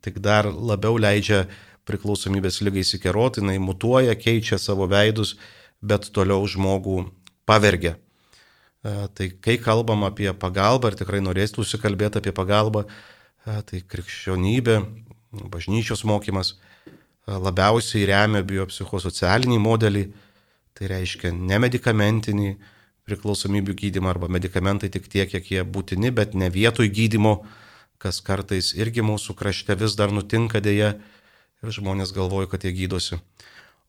tik 0.00 0.20
dar 0.24 0.48
labiau 0.48 0.96
leidžia 0.96 1.44
priklausomybės 1.88 2.60
lygai 2.64 2.84
įsikeroti, 2.84 3.42
jinai 3.42 3.58
mutuoja, 3.62 4.16
keičia 4.16 4.58
savo 4.60 4.88
veidus 4.88 5.36
bet 5.80 6.10
toliau 6.14 6.44
žmogų 6.48 7.04
pavergia. 7.48 7.96
Tai 8.80 9.26
kai 9.44 9.58
kalbam 9.60 10.06
apie 10.08 10.30
pagalbą, 10.32 10.88
ir 10.88 10.96
tikrai 10.96 11.20
norėsiu 11.20 11.60
užsikalbėti 11.64 12.20
apie 12.20 12.32
pagalbą, 12.36 12.86
tai 13.44 13.80
krikščionybė, 13.84 14.78
bažnyčios 15.52 16.04
mokymas 16.08 16.54
labiausiai 17.28 18.06
remia 18.08 18.40
biopsichosocialinį 18.46 19.58
modelį, 19.60 20.04
tai 20.80 20.88
reiškia 20.88 21.34
nemedikamentinį 21.36 22.54
priklausomybių 23.04 23.76
gydymą 23.76 24.14
arba 24.14 24.30
medikamentai 24.32 24.88
tik 24.92 25.10
tiek, 25.12 25.28
kiek 25.28 25.50
jie 25.52 25.64
būtini, 25.64 26.08
bet 26.14 26.32
ne 26.32 26.48
vietoj 26.50 26.88
gydimo, 26.88 27.42
kas 28.00 28.22
kartais 28.24 28.72
irgi 28.78 29.04
mūsų 29.04 29.36
krašte 29.36 29.76
vis 29.76 29.96
dar 29.98 30.14
nutinka 30.14 30.62
dėja 30.64 30.94
ir 31.60 31.74
žmonės 31.76 32.14
galvoja, 32.16 32.48
kad 32.48 32.64
jie 32.64 32.72
gydosi. 32.72 33.20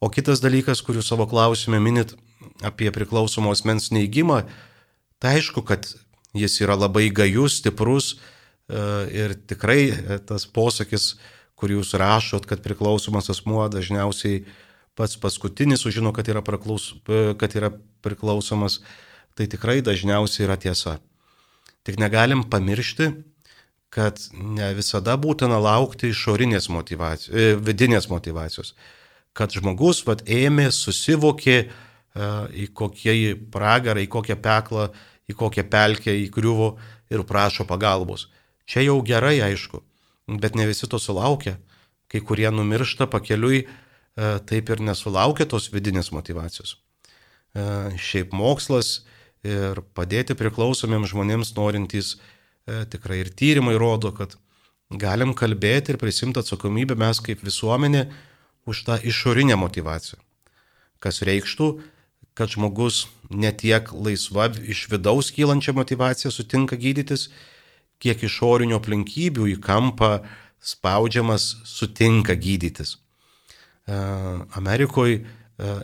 O 0.01 0.10
kitas 0.12 0.41
dalykas, 0.43 0.81
kurį 0.83 1.05
savo 1.05 1.29
klausime 1.29 1.79
minit 1.79 2.17
apie 2.65 2.89
priklausomo 2.91 3.53
asmens 3.53 3.91
neįgymą, 3.93 4.41
Tai 5.21 5.36
aišku, 5.38 5.62
kad 5.62 5.86
jis 6.33 6.55
yra 6.63 6.74
labai 6.74 7.12
gajus, 7.13 7.60
stiprus 7.62 8.15
e, 8.15 8.17
ir 9.13 9.36
tikrai 9.45 9.83
e, 9.93 10.17
tas 10.25 10.48
posakis, 10.50 11.13
kurį 11.62 11.77
jūs 11.77 11.93
rašot, 12.01 12.48
kad 12.50 12.63
priklausomas 12.65 13.29
asmuo 13.29 13.67
dažniausiai 13.69 14.41
pats 15.01 15.17
paskutinis 15.17 15.81
sužino, 15.81 16.13
kad 16.13 16.29
yra, 16.29 16.43
praklaus, 16.46 16.91
e, 17.10 17.34
kad 17.41 17.58
yra 17.58 17.74
priklausomas, 18.05 18.79
tai 19.34 19.50
tikrai 19.50 19.81
dažniausiai 19.81 20.46
yra 20.46 20.60
tiesa. 20.62 21.00
Tik 21.84 21.98
negalim 21.98 22.46
pamiršti, 22.46 23.10
kad 23.91 24.22
ne 24.31 24.70
visada 24.77 25.17
būtina 25.20 25.58
laukti 25.60 26.13
išorinės 26.13 26.70
motivacijos, 26.72 27.62
vidinės 27.65 28.08
motivacijos. 28.12 28.75
Kad 29.34 29.55
žmogus 29.58 30.05
vat, 30.05 30.22
ėmė, 30.29 30.70
susivokė 30.75 31.58
į 32.62 32.67
kokį 32.75 33.15
pragarą, 33.51 34.03
į 34.03 34.10
kokią 34.12 34.38
peklą 34.43 34.91
į 35.31 35.38
kokią 35.38 35.65
pelkę 35.72 36.13
įkriuvo 36.27 36.75
ir 37.12 37.24
prašo 37.27 37.65
pagalbos. 37.67 38.27
Čia 38.67 38.86
jau 38.86 39.00
gerai, 39.05 39.39
aišku, 39.43 39.81
bet 40.41 40.55
ne 40.55 40.67
visi 40.70 40.89
to 40.89 41.00
sulaukia. 41.00 41.58
Kai 42.12 42.22
kurie 42.24 42.50
numiršta 42.51 43.08
pakeliui, 43.12 43.63
e, 43.63 43.67
taip 44.18 44.70
ir 44.70 44.82
nesulaukia 44.84 45.48
tos 45.48 45.70
vidinės 45.72 46.12
motivacijos. 46.12 46.75
E, 47.51 47.63
šiaip 48.00 48.32
mokslas 48.36 49.01
ir 49.44 49.82
padėti 49.98 50.38
priklausomiems 50.39 51.12
žmonėms 51.12 51.53
norintys 51.58 52.15
e, 52.15 52.86
tikrai 52.91 53.22
ir 53.25 53.32
tyrimai 53.36 53.75
rodo, 53.80 54.13
kad 54.15 54.38
galim 54.91 55.34
kalbėti 55.36 55.94
ir 55.94 56.00
prisimti 56.00 56.39
atsakomybę 56.39 56.96
mes 57.00 57.20
kaip 57.24 57.44
visuomenė 57.44 58.06
už 58.68 58.84
tą 58.88 59.00
išorinę 59.03 59.58
motivaciją. 59.60 60.20
Kas 61.01 61.24
reikštų, 61.25 61.72
kad 62.38 62.53
žmogus 62.53 63.08
netiek 63.32 63.89
laisva 63.91 64.48
iš 64.63 64.86
vidaus 64.91 65.32
kylančią 65.36 65.74
motivaciją 65.75 66.32
sutinka 66.32 66.77
gydytis, 66.80 67.30
kiek 68.00 68.24
išorinių 68.24 68.77
aplinkybių 68.80 69.50
į 69.56 69.58
kampą 69.63 70.22
spaudžiamas 70.62 71.56
sutinka 71.68 72.38
gydytis. 72.38 72.96
E, 73.88 73.93
Amerikoje 74.57 75.23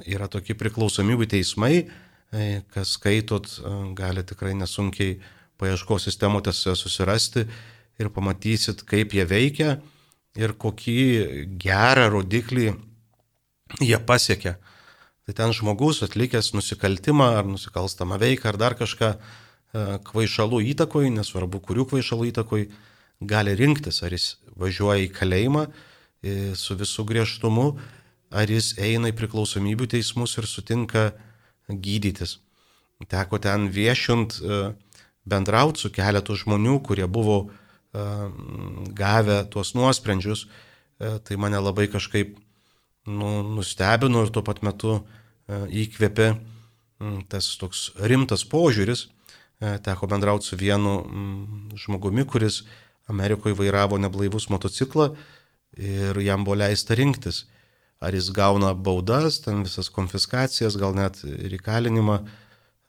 yra 0.09 0.27
tokie 0.31 0.55
priklausomybių 0.57 1.27
teismai, 1.29 1.87
e, 2.33 2.61
kas 2.73 2.95
skaitot, 2.97 3.49
e, 3.59 3.73
gali 3.97 4.23
tikrai 4.25 4.55
nesunkiai 4.57 5.19
paieškos 5.57 6.07
sistemotėse 6.07 6.75
susirasti 6.77 7.45
ir 7.97 8.09
pamatysit, 8.13 8.83
kaip 8.85 9.13
jie 9.13 9.25
veikia 9.25 9.77
ir 10.37 10.53
kokį 10.53 11.57
gerą 11.61 12.07
rodiklį 12.13 12.71
jie 13.81 13.99
pasiekia. 14.05 14.57
Tai 15.25 15.33
ten 15.35 15.51
žmogus 15.51 16.03
atlikęs 16.05 16.53
nusikaltimą 16.55 17.33
ar 17.41 17.49
nusikalstamą 17.49 18.19
veiką 18.21 18.53
ar 18.53 18.57
dar 18.57 18.77
kažką 18.79 19.17
kvaišalų 20.07 20.61
įtakoj, 20.71 21.09
nesvarbu 21.11 21.59
kurių 21.59 21.83
kvaišalų 21.91 22.29
įtakoj, 22.29 22.69
gali 23.19 23.55
rinktis, 23.57 23.99
ar 24.05 24.15
jis 24.15 24.38
važiuoja 24.55 25.03
į 25.03 25.12
kalėjimą 25.13 25.65
su 26.58 26.75
visų 26.80 27.06
griežtumu, 27.08 27.67
ar 28.34 28.49
jis 28.49 28.73
eina 28.82 29.12
į 29.12 29.15
priklausomybių 29.17 29.88
teismus 29.93 30.38
ir 30.38 30.47
sutinka 30.49 31.12
gydytis. 31.69 32.39
Teko 33.08 33.38
ten 33.38 33.67
viešint 33.69 34.39
e, 34.41 34.60
bendrauti 35.27 35.84
su 35.84 35.91
keletu 35.93 36.36
žmonių, 36.36 36.80
kurie 36.84 37.08
buvo 37.08 37.47
gavę 38.93 39.38
tuos 39.49 39.71
nuosprendžius, 39.73 40.43
tai 40.99 41.38
mane 41.39 41.58
labai 41.58 41.88
kažkaip 41.89 42.36
nu, 43.08 43.43
nustebino 43.56 44.21
ir 44.25 44.32
tuo 44.34 44.43
pat 44.45 44.62
metu 44.65 44.97
e, 44.99 45.62
įkvėpė 45.86 46.27
tas 47.32 47.49
toks 47.62 47.91
rimtas 48.10 48.43
požiūris. 48.49 49.08
E, 49.62 49.77
teko 49.84 50.10
bendrauti 50.12 50.49
su 50.49 50.60
vienu 50.60 50.99
žmogumi, 51.80 52.25
kuris 52.27 52.63
Amerikoje 53.08 53.56
vairavo 53.58 53.97
neblaivus 54.01 54.49
motociklą 54.51 55.13
ir 55.77 56.19
jam 56.25 56.43
buvo 56.45 56.57
leista 56.59 56.97
rinktis. 56.97 57.45
Ar 57.97 58.13
jis 58.13 58.29
gauna 58.29 58.75
baudas, 58.77 59.39
ten 59.41 59.63
visas 59.65 59.89
konfiskacijas, 59.89 60.75
gal 60.77 60.93
net 60.93 61.17
ir 61.25 61.55
įkalinimą, 61.57 62.17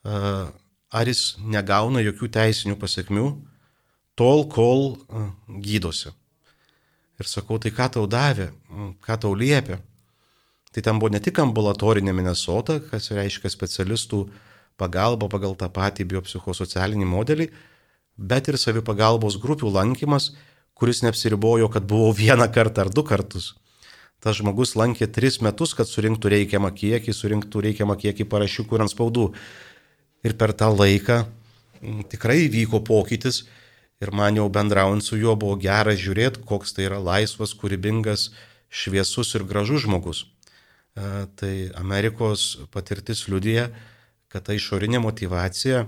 ar 0.04 1.08
jis 1.08 1.38
negauna 1.40 2.02
jokių 2.04 2.28
teisinių 2.36 2.76
pasiekmių, 2.80 3.28
tol, 4.18 4.44
kol 4.52 4.98
gydosi. 5.64 6.12
Ir 7.18 7.26
sakau, 7.26 7.56
tai 7.58 7.72
ką 7.74 7.88
tau 7.96 8.04
davė, 8.06 8.50
ką 9.02 9.16
tau 9.22 9.32
liepia. 9.34 9.80
Tai 10.68 10.84
ten 10.84 11.00
buvo 11.00 11.10
ne 11.10 11.22
tik 11.24 11.40
ambulatorinė 11.40 12.12
Minnesota, 12.12 12.76
kas 12.90 13.08
reiškia 13.16 13.50
specialistų 13.50 14.26
pagalba 14.78 15.26
pagal 15.32 15.56
tą 15.58 15.70
patį 15.72 16.06
biopsichosocialinį 16.12 17.08
modelį, 17.08 17.48
bet 18.18 18.52
ir 18.52 18.58
savipagalbos 18.60 19.40
grupių 19.42 19.72
lankymas, 19.74 20.34
kuris 20.78 21.02
neapsiribojo, 21.02 21.68
kad 21.74 21.86
buvo 21.90 22.12
vieną 22.14 22.46
kartą 22.54 22.86
ar 22.86 22.92
du 22.94 23.04
kartus. 23.06 23.52
Tas 24.22 24.38
žmogus 24.40 24.74
lankė 24.78 25.06
tris 25.14 25.38
metus, 25.42 25.74
kad 25.78 25.86
surinktų 25.86 26.32
reikiamą 26.34 26.72
kiekį, 26.74 27.14
surinktų 27.14 27.62
reikiamą 27.68 27.94
kiekį 27.98 28.26
parašiukų 28.30 28.78
ir 28.78 28.84
ant 28.86 28.94
spaudų. 28.94 29.28
Ir 30.26 30.34
per 30.38 30.54
tą 30.58 30.72
laiką 30.74 31.20
tikrai 32.10 32.48
vyko 32.50 32.82
pokytis 32.82 33.44
ir 34.02 34.10
man 34.14 34.38
jau 34.38 34.48
bendraujant 34.50 35.04
su 35.06 35.18
juo 35.18 35.36
buvo 35.38 35.58
gera 35.62 35.94
žiūrėti, 35.94 36.42
koks 36.46 36.74
tai 36.74 36.88
yra 36.88 36.98
laisvas, 37.02 37.54
kūrybingas, 37.58 38.30
šviesus 38.70 39.34
ir 39.38 39.46
gražus 39.46 39.86
žmogus. 39.86 40.24
E, 40.98 41.26
tai 41.38 41.70
Amerikos 41.78 42.58
patirtis 42.74 43.26
liudyja, 43.30 43.68
kad 44.28 44.46
ta 44.46 44.54
išorinė 44.54 44.98
motivacija 45.02 45.86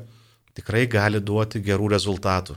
tikrai 0.54 0.86
gali 0.90 1.20
duoti 1.22 1.62
gerų 1.62 1.90
rezultatų. 1.94 2.56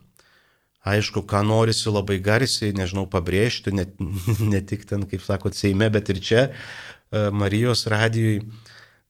Aišku, 0.83 1.23
ką 1.23 1.45
norisi 1.47 1.87
labai 1.87 2.17
garsiai, 2.19 2.73
nežinau, 2.75 3.05
pabrėžti, 3.07 3.71
ne, 3.71 3.87
ne 4.53 4.59
tik 4.59 4.83
ten, 4.89 5.07
kaip 5.07 5.23
sakot, 5.23 5.55
Seime, 5.55 5.87
bet 5.93 6.11
ir 6.11 6.19
čia, 6.19 6.43
e, 6.49 7.29
Marijos 7.31 7.85
radijui. 7.87 8.41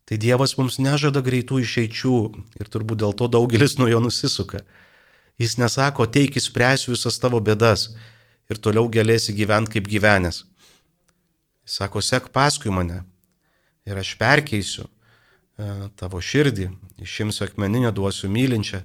Tai 0.04 0.20
Dievas 0.20 0.54
mums 0.60 0.78
nežada 0.84 1.24
greitų 1.24 1.62
išeičių 1.64 2.18
ir 2.60 2.70
turbūt 2.70 3.02
dėl 3.02 3.16
to 3.18 3.30
daugelis 3.32 3.78
nuo 3.80 3.88
jo 3.88 4.02
nusisuka. 4.04 4.62
Jis 5.42 5.56
nesako, 5.58 6.06
teik 6.06 6.36
įspręsiu 6.38 6.92
visas 6.94 7.18
tavo 7.18 7.40
bėdas 7.42 7.88
ir 8.52 8.60
toliau 8.62 8.86
galėsi 8.92 9.34
gyventi 9.34 9.80
kaip 9.80 9.88
gyvenęs. 9.90 10.44
Jis 11.66 11.80
sako, 11.80 12.04
sek 12.04 12.30
paskui 12.36 12.70
mane, 12.76 13.02
ir 13.88 13.98
aš 13.98 14.14
perkeisiu 14.20 14.86
e, 14.86 15.90
tavo 15.98 16.22
širdį, 16.22 16.68
išimsiu 17.02 17.48
akmeninę, 17.48 17.90
duosiu 17.96 18.30
mylinčią, 18.30 18.84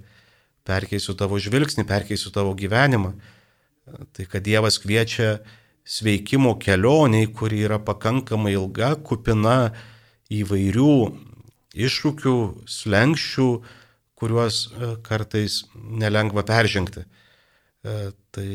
perkeisiu 0.69 1.17
tavo 1.19 1.39
žvilgsnį, 1.41 1.87
perkeisiu 1.89 2.33
tavo 2.35 2.55
gyvenimą. 2.59 3.15
E, 3.15 4.05
tai 4.13 4.29
kad 4.29 4.45
Dievas 4.45 4.79
kviečia 4.83 5.39
sveikimo 5.89 6.57
kelioniai, 6.61 7.31
kuri 7.33 7.65
yra 7.65 7.81
pakankamai 7.81 8.55
ilga, 8.57 8.95
kupina 9.01 9.73
įvairių 10.29 10.97
iššūkių, 11.79 12.37
slengščių, 12.69 13.49
kuriuos 14.19 14.61
e, 14.69 14.91
kartais 15.07 15.63
nelengva 15.75 16.45
peržengti. 16.47 17.07
Tai 17.89 18.49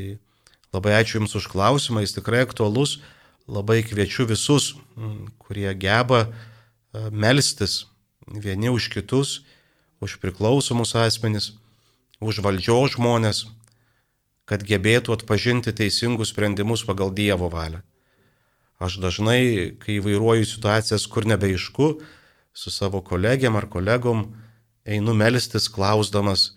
labai 0.75 0.91
ačiū 0.99 1.21
Jums 1.21 1.33
už 1.39 1.47
klausimą, 1.49 2.03
jis 2.03 2.13
tikrai 2.17 2.43
aktualus 2.43 2.97
labai 3.47 3.79
kviečiu 3.87 4.27
visus, 4.29 4.73
kurie 5.41 5.71
geba 5.79 6.27
melstis 7.09 7.85
vieni 8.27 8.69
už 8.69 8.89
kitus, 8.93 9.41
už 10.03 10.19
priklausomus 10.19 10.95
asmenis, 10.95 11.53
už 12.23 12.41
valdžios 12.45 12.95
žmonės, 12.97 13.45
kad 14.49 14.63
gebėtų 14.67 15.15
atpažinti 15.15 15.73
teisingus 15.75 16.33
sprendimus 16.33 16.83
pagal 16.87 17.13
Dievo 17.15 17.49
valią. 17.51 17.83
Aš 18.83 18.97
dažnai, 18.99 19.75
kai 19.79 19.99
vairuoju 20.03 20.47
situacijas, 20.47 21.05
kur 21.07 21.27
nebeišku, 21.29 21.87
su 22.53 22.71
savo 22.71 23.01
kolegiam 23.01 23.55
ar 23.55 23.69
kolegom, 23.71 24.33
einu 24.83 25.13
melstis, 25.15 25.69
klausdamas 25.71 26.51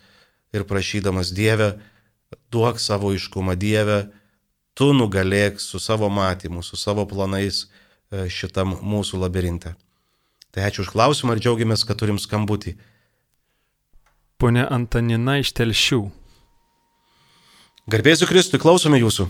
ir 0.53 0.67
prašydamas 0.67 1.31
Dievę, 1.37 1.77
duok 2.51 2.81
savo 2.83 3.13
iškumą 3.15 3.55
Dievę, 3.55 4.11
tu 4.75 4.93
nugalėk 4.93 5.61
su 5.63 5.79
savo 5.79 6.09
matymu, 6.13 6.63
su 6.63 6.77
savo 6.77 7.07
planais 7.07 7.65
e, 8.11 8.27
šitam 8.29 8.75
mūsų 8.83 9.23
labirinte. 9.23 9.77
Tai 10.53 10.67
ačiū 10.69 10.85
už 10.85 10.93
klausimą 10.93 11.37
ir 11.37 11.43
džiaugiamės, 11.45 11.85
kad 11.89 12.01
turim 12.01 12.19
skambutį. 12.21 12.75
Pone 14.37 14.67
Antanina 14.69 15.39
iš 15.41 15.55
Telšių. 15.57 16.03
Garbėsiu 17.89 18.27
Kristui, 18.29 18.59
klausome 18.61 18.99
jūsų. 19.01 19.25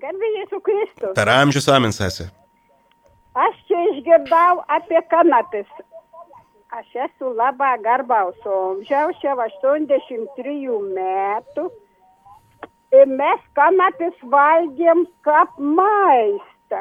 Garbėsiu 0.00 0.60
Kristui. 0.64 1.10
Per 1.18 1.28
amžius 1.28 1.68
amin, 1.68 1.92
sesė. 1.92 2.30
Aš 3.36 3.58
čia 3.68 3.82
išgirdau 3.90 4.62
apie 4.72 5.02
kanapis. 5.12 5.68
Aš 6.72 6.96
esu 7.04 7.34
labai 7.36 7.74
garbaus 7.84 8.48
amžiaus, 8.48 9.20
jau 9.20 9.36
83 9.44 10.80
metų. 10.96 11.66
Ir 12.96 13.12
mes 13.20 13.44
kanapis 13.58 14.24
valgėm 14.32 15.04
kaip 15.26 15.60
maistą. 15.60 16.80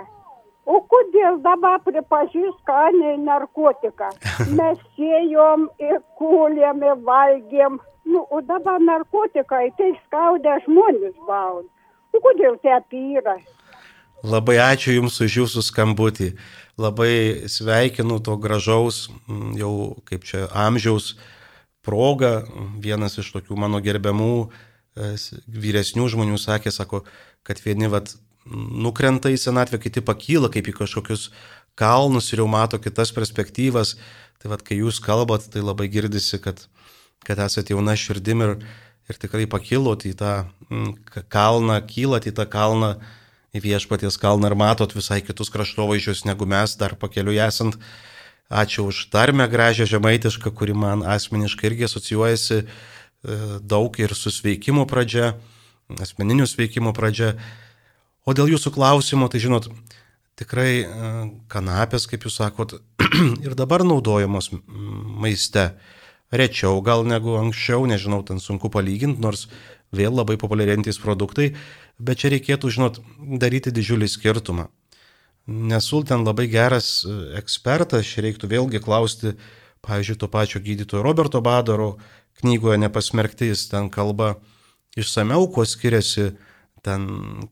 O 0.66 0.82
kodėl 0.92 1.40
dabar 1.46 1.80
pripažįst, 1.86 2.60
kad 2.68 2.96
ne 2.98 3.16
narkotika? 3.24 4.12
Mes 4.60 4.82
sėjom 4.98 5.70
ir 5.82 6.02
kūlėm 6.20 6.84
ir 6.86 7.00
valgėm. 7.08 7.80
Nu, 8.10 8.26
o 8.34 8.42
dabar 8.42 8.82
narkotikai 8.82 9.70
tai 9.78 9.94
skauda 10.06 10.58
žmonės 10.66 11.16
bauda. 11.28 11.68
O 12.14 12.22
kodėl 12.24 12.58
taip 12.64 12.94
yra? 12.98 13.38
Labai 14.26 14.58
ačiū 14.60 14.98
Jums 14.98 15.20
už 15.24 15.36
Jūsų 15.44 15.64
skambutį. 15.64 16.34
Labai 16.80 17.48
sveikinu 17.48 18.20
to 18.24 18.36
gražaus, 18.40 19.08
mm, 19.28 19.54
jau 19.60 19.74
kaip 20.10 20.26
čia 20.28 20.48
amžiaus 20.52 21.14
proga. 21.86 22.44
Vienas 22.82 23.18
iš 23.22 23.32
tokių 23.36 23.56
mano 23.60 23.80
gerbiamų 23.84 24.34
e, 24.48 25.14
vyresnių 25.48 26.10
žmonių 26.12 26.40
sakė, 26.40 26.72
sako, 26.72 27.04
kad 27.48 27.62
vieni 27.64 27.88
vat, 27.92 28.16
nukrenta 28.56 29.32
į 29.32 29.38
senatvę, 29.40 29.80
kiti 29.82 30.04
pakyla 30.06 30.50
kaip 30.54 30.70
į 30.72 30.76
kažkokius 30.82 31.30
kalnus 31.80 32.32
ir 32.34 32.44
jau 32.44 32.50
mato 32.52 32.80
kitas 32.82 33.14
perspektyvas. 33.16 33.96
Tai 34.40 34.54
vad, 34.54 34.64
kai 34.64 34.80
jūs 34.80 35.02
kalbat, 35.04 35.50
tai 35.52 35.64
labai 35.64 35.90
girdisi, 35.92 36.40
kad, 36.40 36.62
kad 37.28 37.40
esate 37.44 37.74
jauna 37.76 37.96
širdim 38.00 38.44
ir, 38.46 38.54
ir 39.12 39.20
tikrai 39.20 39.50
pakilot 39.52 40.06
į 40.08 40.14
tą 40.20 40.34
mm, 40.70 40.94
kalną, 41.32 41.80
kylat 41.88 42.30
į 42.30 42.36
tą 42.38 42.46
kalną, 42.50 42.94
į 43.52 43.64
viešpaties 43.66 44.20
kalną 44.22 44.52
ir 44.52 44.56
matot 44.60 44.94
visai 44.96 45.20
kitus 45.26 45.52
kraštovaizdžius 45.52 46.24
negu 46.30 46.48
mes 46.48 46.78
dar 46.80 46.96
pakeliu 47.00 47.36
esant. 47.36 47.76
Ačiū 48.50 48.88
už 48.90 49.12
tarmę 49.14 49.46
gražią 49.46 49.86
žemaitišką, 49.86 50.50
kuri 50.58 50.74
man 50.74 51.04
asmeniškai 51.06 51.68
irgi 51.70 51.86
asocijuojasi 51.86 52.56
e, 52.58 52.66
daug 53.62 53.94
ir 54.02 54.16
su 54.18 54.32
sveikimo 54.34 54.88
pradžia, 54.90 55.36
asmeniniu 56.02 56.48
sveikimo 56.50 56.96
pradžia. 56.98 57.36
O 58.28 58.36
dėl 58.36 58.52
jūsų 58.52 58.74
klausimo, 58.76 59.30
tai 59.32 59.42
žinot, 59.44 59.70
tikrai 60.40 60.72
e, 60.84 60.88
kanapės, 61.52 62.08
kaip 62.10 62.26
jūs 62.28 62.40
sakot, 62.40 62.78
ir 63.46 63.56
dabar 63.60 63.86
naudojamos 63.88 64.52
maiste. 64.68 65.72
Rečiau 66.30 66.78
gal 66.86 67.08
negu 67.10 67.40
anksčiau, 67.40 67.88
nežinau, 67.90 68.22
ten 68.26 68.38
sunku 68.38 68.70
palyginti, 68.70 69.22
nors 69.24 69.48
vėl 69.96 70.14
labai 70.14 70.38
populiarintys 70.38 71.00
produktai, 71.02 71.56
bet 71.98 72.22
čia 72.22 72.30
reikėtų, 72.36 72.70
žinot, 72.76 73.00
daryti 73.42 73.74
didžiulį 73.74 74.10
skirtumą. 74.12 74.68
Nesu 75.50 76.04
ten 76.06 76.22
labai 76.28 76.46
geras 76.52 77.00
e, 77.02 77.16
ekspertas, 77.40 78.06
čia 78.06 78.28
reiktų 78.28 78.52
vėlgi 78.52 78.84
klausti, 78.84 79.34
pavyzdžiui, 79.86 80.20
to 80.22 80.30
pačio 80.30 80.62
gydytojo 80.62 81.02
Roberto 81.02 81.42
Badaro 81.42 81.96
knygoje 82.40 82.78
Nepasmerkti, 82.84 83.50
jis 83.50 83.66
ten 83.72 83.90
kalba 83.90 84.36
išsameu, 85.00 85.48
kuo 85.50 85.66
skiriasi 85.66 86.36
ten 86.86 87.06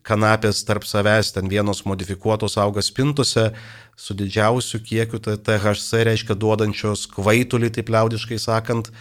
kanapės 0.07 0.63
tarp 0.67 0.85
savęs, 0.87 1.33
ten 1.35 1.49
vienos 1.51 1.83
modifikuotos 1.87 2.57
auga 2.61 2.83
spintose 2.85 3.49
su 3.97 4.15
didžiausiu 4.17 4.79
kiekiu 4.85 5.19
THC, 5.19 6.03
reiškia 6.07 6.37
duodančios 6.37 7.07
kvaitulį, 7.11 7.71
taip 7.75 7.91
liaudiškai 7.93 8.39
sakant, 8.41 8.91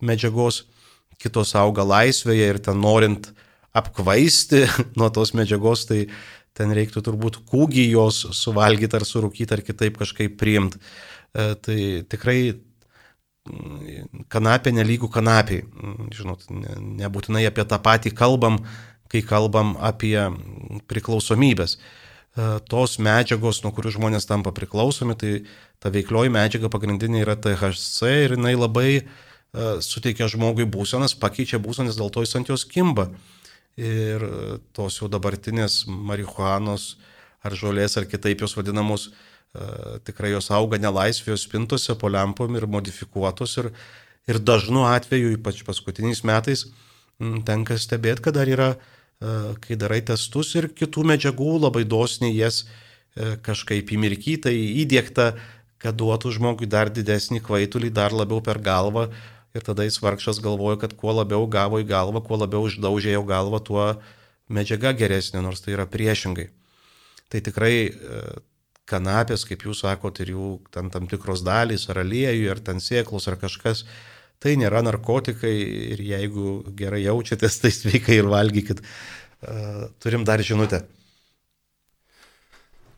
medžiagos, 0.00 0.64
kitos 1.22 1.54
auga 1.56 1.84
laisvėje 1.86 2.48
ir 2.52 2.60
ten 2.62 2.80
norint 2.80 3.30
apkvaisti 3.76 4.64
nuo 4.98 5.10
tos 5.12 5.34
medžiagos, 5.36 5.86
tai 5.88 6.06
ten 6.56 6.72
reiktų 6.76 7.02
turbūt 7.04 7.42
kūgį 7.50 7.90
jos 7.90 8.22
suvalgyti 8.36 8.96
ar 8.96 9.04
surūkyti 9.04 9.56
ar 9.56 9.62
kitaip 9.64 10.00
kažkaip 10.00 10.38
priimti. 10.40 10.80
E, 11.36 11.50
tai 11.60 11.78
tikrai 12.08 12.38
mm, 12.54 14.24
kanapė 14.32 14.72
nelygų 14.78 15.10
kanapiai. 15.12 15.66
Mm, 15.66 16.10
žinot, 16.16 16.46
nebūtinai 17.02 17.44
apie 17.50 17.66
tą 17.68 17.80
patį 17.84 18.14
kalbam, 18.16 18.62
kai 19.12 19.22
kalbam 19.26 19.74
apie 19.78 20.16
priklausomybės. 20.90 21.76
E, 21.76 22.48
tos 22.70 22.98
medžiagos, 23.02 23.62
nuo 23.64 23.72
kurių 23.76 23.96
žmonės 23.98 24.28
tampa 24.28 24.52
priklausomi, 24.56 25.16
tai 25.18 25.32
ta 25.82 25.92
veiklioji 25.94 26.32
medžiaga 26.34 26.72
pagrindinė 26.72 27.22
yra 27.24 27.36
THC 27.38 28.12
ir 28.24 28.36
jinai 28.36 28.56
labai 28.56 28.90
uh, 29.00 29.08
suteikia 29.80 30.28
žmogui 30.28 30.66
būsenas, 30.68 31.16
pakeičia 31.18 31.58
būsenas, 31.62 31.96
dėl 31.96 32.10
to 32.10 32.24
jis 32.24 32.36
ant 32.36 32.48
jos 32.48 32.64
kimba. 32.68 33.10
Ir 33.76 34.22
tos 34.72 35.00
jau 35.00 35.08
dabartinės 35.12 35.84
marihuanos 35.86 36.96
ar 37.44 37.52
žolės 37.56 37.96
ar 37.96 38.06
kitaip 38.08 38.40
jos 38.40 38.56
vadinamos, 38.56 39.10
tikrai 40.04 40.32
jos 40.32 40.50
auga 40.50 40.78
nelaisvėjos 40.80 41.44
spintose 41.46 41.94
po 41.96 42.08
lempom 42.08 42.56
ir 42.56 42.66
modifikuotos 42.66 43.56
ir, 43.60 43.70
ir 44.28 44.40
dažnu 44.40 44.84
atveju, 44.88 45.36
ypač 45.36 45.62
paskutiniais 45.64 46.24
metais, 46.24 46.66
tenka 47.18 47.78
stebėti, 47.80 48.24
kad 48.26 48.36
dar 48.36 48.50
yra 48.50 48.70
uh, 48.74 48.84
E, 49.16 49.54
kai 49.64 49.76
darai 49.80 50.02
testus 50.04 50.50
ir 50.58 50.68
kitų 50.76 51.06
medžiagų 51.08 51.54
labai 51.62 51.86
dosniai 51.88 52.34
jas 52.36 52.64
e, 52.66 53.38
kažkaip 53.40 53.88
įmirkyta, 53.96 54.52
įdėkta, 54.52 55.30
kad 55.80 55.96
duotų 55.96 56.34
žmogui 56.36 56.68
dar 56.68 56.90
didesnį 56.92 57.40
kvaitulį, 57.46 57.94
dar 57.96 58.12
labiau 58.12 58.42
per 58.44 58.60
galvą 58.60 59.06
ir 59.56 59.64
tada 59.64 59.86
jis 59.88 59.96
vargšas 60.04 60.42
galvoja, 60.44 60.76
kad 60.82 60.92
kuo 61.00 61.14
labiau 61.16 61.46
gavo 61.48 61.80
į 61.80 61.86
galvą, 61.88 62.20
kuo 62.20 62.36
labiau 62.42 62.68
uždaužė 62.68 63.14
jo 63.16 63.24
galvą, 63.24 63.62
tuo 63.64 63.86
medžiaga 64.52 64.92
geresnė, 64.92 65.40
nors 65.40 65.64
tai 65.64 65.72
yra 65.78 65.88
priešingai. 65.88 66.50
Tai 67.32 67.40
tikrai 67.48 67.72
e, 67.88 68.20
kanapės, 68.84 69.46
kaip 69.48 69.64
jūs 69.64 69.80
sakote, 69.86 70.26
ir 70.26 70.34
jų 70.34 70.50
tam, 70.76 70.92
tam 70.92 71.08
tikros 71.08 71.40
dalys, 71.40 71.88
ar 71.88 72.04
aliejų, 72.04 72.52
ar 72.52 72.60
ten 72.68 72.84
sėklos, 72.84 73.30
ar 73.32 73.40
kažkas, 73.40 73.86
Tai 74.42 74.52
nėra 74.60 74.82
narkotikai 74.84 75.54
ir 75.94 76.02
jeigu 76.04 76.58
gerai 76.76 77.02
jaučiatės, 77.06 77.60
tai 77.62 77.72
sveikai 77.72 78.18
ir 78.20 78.28
valgykit. 78.30 78.82
Turim 80.02 80.26
dar 80.28 80.42
žinutę. 80.44 80.82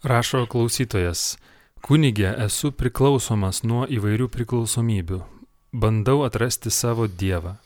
Rašo 0.07 0.47
klausytojas. 0.51 1.37
Kunigė 1.83 2.33
esu 2.45 2.73
priklausomas 2.75 3.63
nuo 3.67 3.85
įvairių 3.87 4.27
priklausomybių. 4.35 5.21
Bandau 5.73 6.25
atrasti 6.27 6.71
savo 6.75 7.07
Dievą. 7.07 7.57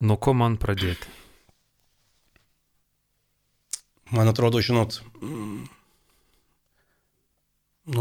Nuo 0.00 0.16
ko 0.18 0.34
man 0.34 0.58
pradėti? 0.60 1.08
Man 4.14 4.30
atrodo, 4.30 4.60
žinot, 4.62 5.00
nu, 5.20 5.64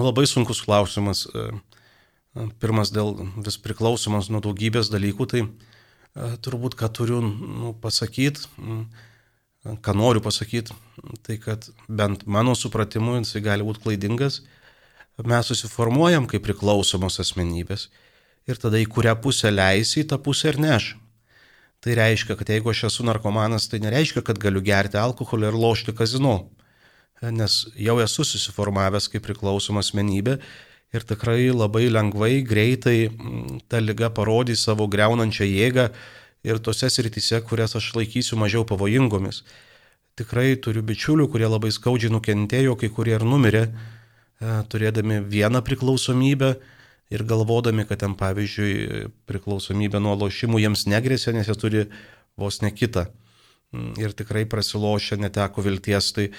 labai 0.06 0.28
sunkus 0.30 0.62
klausimas. 0.62 1.26
Pirmas 2.60 2.91
dėl 2.91 3.13
vis 3.39 3.56
priklausomas 3.63 4.28
nuo 4.28 4.41
daugybės 4.43 4.89
dalykų, 4.91 5.28
tai 5.32 5.43
e, 5.45 5.50
turbūt, 6.43 6.76
ką 6.76 6.89
turiu 6.91 7.21
nu, 7.24 7.71
pasakyti, 7.80 8.43
ką 9.86 9.95
noriu 9.95 10.21
pasakyti, 10.21 10.76
tai 11.24 11.38
kad 11.41 11.69
bent 11.88 12.26
mano 12.28 12.54
supratimu 12.60 13.21
jisai 13.21 13.41
gali 13.45 13.65
būti 13.65 13.82
klaidingas, 13.86 14.41
mes 15.24 15.48
susiformuojam 15.48 16.28
kaip 16.28 16.43
priklausomos 16.43 17.21
asmenybės 17.24 17.88
ir 18.45 18.60
tada 18.62 18.78
į 18.78 18.89
kurią 18.91 19.15
pusę 19.24 19.50
leisi, 19.54 20.04
tą 20.04 20.19
pusę 20.21 20.52
ir 20.52 20.60
neš. 20.62 20.91
Tai 21.82 21.95
reiškia, 21.98 22.36
kad 22.38 22.50
jeigu 22.50 22.71
aš 22.71 22.86
esu 22.89 23.06
narkomanas, 23.06 23.69
tai 23.69 23.80
nereiškia, 23.82 24.24
kad 24.26 24.39
galiu 24.41 24.62
gerti 24.65 25.00
alkoholį 25.00 25.50
ir 25.50 25.58
lošti 25.58 25.95
kazino, 25.98 26.50
nes 27.21 27.63
jau 27.80 27.95
esu 28.04 28.26
susiformavęs 28.28 29.08
kaip 29.13 29.24
priklausoma 29.26 29.82
asmenybė 29.86 30.39
ir 30.93 31.06
tikrai 31.08 31.50
labai 31.52 31.88
lengvai, 31.89 32.41
greitai 32.45 33.10
mm, 33.10 33.65
ta 33.69 33.82
lyga 33.82 34.12
parodys 34.13 34.65
savo 34.67 34.88
greunančią 34.91 35.48
jėgą 35.48 35.89
ir 36.45 36.62
tose 36.62 36.89
srityse, 36.91 37.41
kurias 37.48 37.76
aš 37.76 37.93
laikysiu 37.98 38.38
mažiau 38.39 38.65
pavojingomis. 38.67 39.43
Tikrai 40.15 40.56
turiu 40.62 40.86
bičiulių, 40.86 41.28
kurie 41.32 41.50
labai 41.50 41.74
skaudžiai 41.76 42.13
nukentėjo, 42.13 42.78
kai 42.80 42.89
kurie 42.93 43.17
ir 43.17 43.26
numirė, 43.28 43.65
e, 43.67 44.54
turėdami 44.71 45.19
vieną 45.28 45.60
priklausomybę 45.65 46.56
ir 47.12 47.24
galvodami, 47.28 47.86
kad 47.86 48.00
ten 48.06 48.15
pavyzdžiui 48.17 49.10
priklausomybė 49.28 50.00
nuo 50.00 50.15
lošimų 50.24 50.62
jiems 50.63 50.86
negrėsia, 50.88 51.34
nes 51.36 51.50
jie 51.50 51.58
turi 51.60 51.86
vos 52.39 52.62
ne 52.63 52.71
kitą. 52.71 53.10
Mm, 53.74 53.98
ir 54.00 54.15
tikrai 54.15 54.45
prasilošę, 54.48 55.17
neteko 55.19 55.65
vilties. 55.65 56.13
Tai 56.15 56.30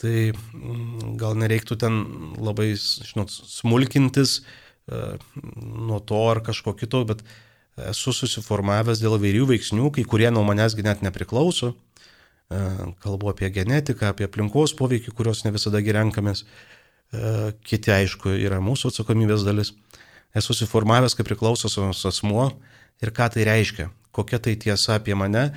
Tai 0.00 0.12
mm, 0.12 1.16
gal 1.20 1.36
nereiktų 1.40 1.78
ten 1.80 1.98
labai, 2.36 2.74
žinot, 2.76 3.32
smulkintis 3.32 4.38
e, 4.42 5.16
nuo 5.56 6.02
to 6.04 6.20
ar 6.28 6.42
kažko 6.44 6.74
kito, 6.76 7.00
bet 7.08 7.24
esu 7.90 8.12
susiformavęs 8.16 9.00
dėl 9.00 9.16
vairių 9.20 9.48
veiksnių, 9.52 9.90
kai 9.96 10.04
kurie 10.08 10.28
nuo 10.32 10.44
manęsgi 10.48 10.84
net 10.84 11.04
nepriklauso. 11.04 11.72
E, 12.52 12.60
kalbu 13.02 13.32
apie 13.32 13.48
genetiką, 13.50 14.12
apie 14.12 14.28
aplinkos 14.28 14.76
poveikį, 14.76 15.16
kurios 15.16 15.42
ne 15.46 15.54
visada 15.56 15.80
renkamės. 15.80 16.44
E, 16.44 17.52
kiti, 17.64 17.92
aišku, 17.96 18.36
yra 18.36 18.60
mūsų 18.60 18.92
atsakomybės 18.92 19.48
dalis. 19.48 19.72
esu 20.36 20.52
suformavęs 20.52 21.14
kaip 21.16 21.24
priklausomas 21.24 22.04
asmuo 22.04 22.50
ir 23.00 23.08
ką 23.16 23.30
tai 23.32 23.44
reiškia, 23.48 23.88
kokia 24.12 24.38
tai 24.38 24.56
tiesa 24.60 24.98
apie 25.00 25.14
mane, 25.16 25.54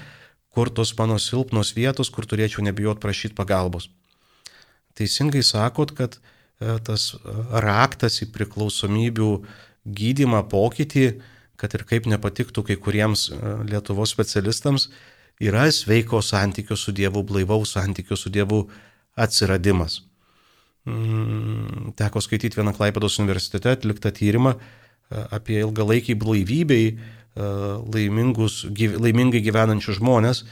kur 0.56 0.70
tos 0.70 0.96
mano 0.98 1.20
silpnos 1.20 1.76
vietos, 1.76 2.10
kur 2.10 2.24
turėčiau 2.24 2.64
nebijot 2.64 3.02
prašyti 3.04 3.36
pagalbos. 3.36 3.90
Teisingai 4.98 5.44
sakot, 5.46 5.94
kad 5.98 6.18
e, 6.18 6.78
tas 6.86 7.12
raktas 7.66 8.22
į 8.24 8.30
priklausomybių 8.36 9.32
gydimą, 10.00 10.44
pokytį, 10.52 11.06
kad 11.60 11.74
ir 11.76 11.86
kaip 11.88 12.08
nepatiktų 12.10 12.66
kai 12.68 12.78
kuriems 12.80 13.30
e, 13.32 13.40
Lietuvos 13.70 14.14
specialistams, 14.16 14.90
yra 15.40 15.68
sveiko 15.72 16.22
santykio 16.24 16.78
su 16.78 16.94
Dievu, 16.96 17.24
blaivaus 17.24 17.76
santykio 17.78 18.18
su 18.20 18.32
Dievu 18.32 18.66
atsiradimas. 19.20 20.02
Mm, 20.88 21.94
teko 22.00 22.22
skaityti 22.24 22.58
vieną 22.58 22.74
Klaipėdos 22.78 23.20
universitete 23.22 23.74
atliktą 23.76 24.14
tyrimą 24.16 24.56
e, 24.56 24.60
apie 25.36 25.60
ilgalaikį 25.62 26.16
blaivybei 26.20 26.86
e, 26.90 26.98
laimingai 27.94 29.44
gyvenančius 29.44 30.00
žmonės 30.00 30.46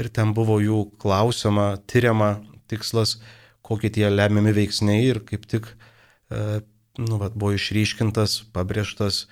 ir 0.00 0.08
ten 0.12 0.32
buvo 0.36 0.58
jų 0.60 0.80
klausima, 1.00 1.76
tyriama 1.88 2.38
tikslas, 2.72 3.18
kokie 3.66 3.90
tie 3.92 4.08
lemiami 4.12 4.54
veiksniai 4.56 5.10
ir 5.10 5.20
kaip 5.26 5.46
tik 5.50 5.68
nu, 6.30 7.18
vat, 7.20 7.34
buvo 7.36 7.54
išryškintas, 7.56 8.46
pabrėžtas 8.54 9.26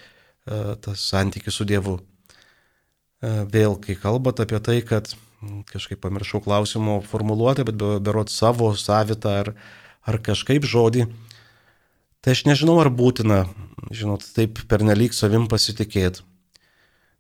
tas 0.45 1.07
santykis 1.09 1.57
su 1.57 1.65
Dievu. 1.69 1.99
Vėl, 3.25 3.79
kai 3.81 3.97
kalbat 3.97 4.43
apie 4.45 4.61
tai, 4.61 4.81
kad 4.85 5.15
kažkaip 5.71 6.03
pamiršau 6.05 6.43
klausimo 6.45 6.99
formuluotę, 7.05 7.65
bet 7.65 7.81
berot 8.05 8.33
savo, 8.33 8.71
savitą 8.77 9.39
ar, 9.41 9.53
ar 10.05 10.21
kažkaip 10.21 10.67
žodį, 10.69 11.07
tai 12.25 12.37
aš 12.37 12.45
nežinau, 12.49 12.77
ar 12.83 12.93
būtina, 12.93 13.45
žinot, 13.93 14.25
taip 14.37 14.61
pernelyg 14.69 15.17
savim 15.17 15.49
pasitikėti. 15.49 16.25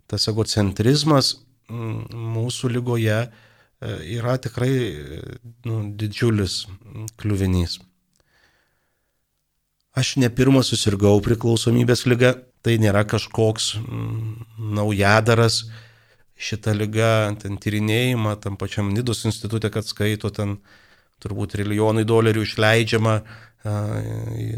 Tas 0.08 0.28
egocentrizmas 0.28 1.38
mūsų 1.70 2.74
lygoje 2.76 3.22
yra 3.84 4.36
tikrai 4.40 4.74
nu, 5.66 5.80
didžiulis 5.98 6.64
kliuvinys. 7.20 7.78
Aš 9.94 10.16
ne 10.18 10.30
pirmas 10.32 10.72
susirgau 10.72 11.20
priklausomybės 11.22 12.02
lyga, 12.10 12.34
tai 12.66 12.78
nėra 12.82 13.04
kažkoks 13.06 13.74
mm, 13.78 14.30
naujadaras. 14.74 15.64
Šitą 16.34 16.72
lygą, 16.74 17.36
ten 17.38 17.60
tyrinėjimą, 17.62 18.32
tam 18.42 18.56
pačiam 18.58 18.88
Nidos 18.90 19.22
institutė, 19.28 19.70
kad 19.70 19.86
skaito, 19.86 20.32
ten 20.34 20.56
turbūt 21.22 21.54
trilijonai 21.54 22.02
dolerių 22.08 22.42
išleidžiama, 22.42 23.12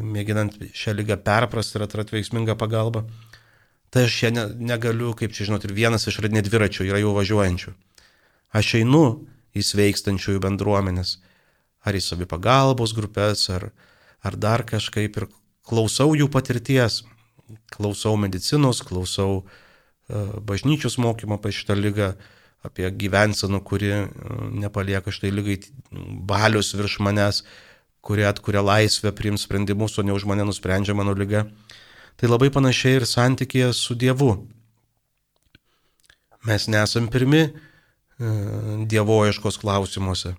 mėginant 0.02 0.56
šią 0.74 0.96
lygą 0.96 1.18
perprasti 1.26 1.76
ir 1.76 1.84
atrati 1.84 2.16
veiksmingą 2.16 2.56
pagalbą. 2.58 3.04
Tai 3.92 4.06
aš 4.08 4.16
čia 4.22 4.32
ne, 4.32 4.46
negaliu, 4.72 5.12
kaip 5.18 5.36
čia 5.36 5.46
žinot, 5.50 5.68
ir 5.68 5.76
vienas 5.76 6.08
iš 6.08 6.18
radinė 6.24 6.42
dviračių 6.48 6.88
yra 6.88 7.02
jau 7.04 7.12
važiuojančių. 7.16 7.74
Aš 8.54 8.76
einu 8.82 9.26
į 9.56 9.64
sveikstančiųjų 9.64 10.42
bendruomenės, 10.44 11.16
ar 11.86 11.96
į 11.96 12.02
savipagalbos 12.04 12.94
grupės, 12.96 13.46
ar, 13.52 13.70
ar 14.22 14.36
dar 14.38 14.64
kažkaip 14.66 15.18
ir 15.20 15.28
klausau 15.66 16.14
jų 16.18 16.28
patirties, 16.32 17.02
klausau 17.74 18.16
medicinos, 18.20 18.82
klausau 18.86 19.42
uh, 19.42 20.34
bažnyčios 20.42 20.98
mokymo 21.02 21.38
apie 21.38 21.54
šitą 21.54 21.76
lygą, 21.78 22.10
apie 22.66 22.90
gyvenseną, 22.90 23.62
kuri 23.62 23.92
uh, 23.94 24.10
nepalieka 24.50 25.14
štai 25.14 25.32
lygai 25.34 25.60
balius 26.26 26.74
virš 26.74 26.98
manęs, 27.06 27.44
kuri 28.06 28.26
atkuria 28.26 28.62
laisvę, 28.62 29.10
priims 29.14 29.46
sprendimus, 29.46 29.98
o 29.98 30.02
ne 30.06 30.14
už 30.14 30.26
mane 30.30 30.46
nusprendžia 30.46 30.94
mano 30.94 31.14
lyga. 31.14 31.46
Tai 32.16 32.30
labai 32.30 32.52
panašiai 32.54 33.00
ir 33.00 33.06
santykėje 33.08 33.72
su 33.74 33.96
Dievu. 33.98 34.30
Mes 36.46 36.68
nesam 36.70 37.10
pirmi 37.10 37.48
dievoieškos 38.18 39.58
klausimuose. 39.60 40.34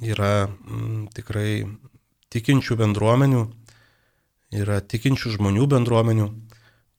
Yra 0.00 0.46
m, 0.48 1.06
tikrai 1.14 1.66
tikinčių 2.32 2.78
bendruomenių, 2.80 3.42
yra 4.56 4.80
tikinčių 4.80 5.34
žmonių 5.36 5.66
bendruomenių, 5.74 6.28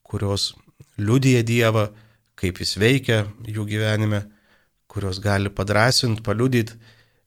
kurios 0.05 0.53
liudyja 1.01 1.41
Dievą, 1.43 1.89
kaip 2.39 2.61
jis 2.61 2.75
veikia 2.79 3.23
jų 3.47 3.65
gyvenime, 3.67 4.21
kurios 4.91 5.19
gali 5.23 5.49
padrasinti, 5.51 6.23
paliudyti, 6.23 6.77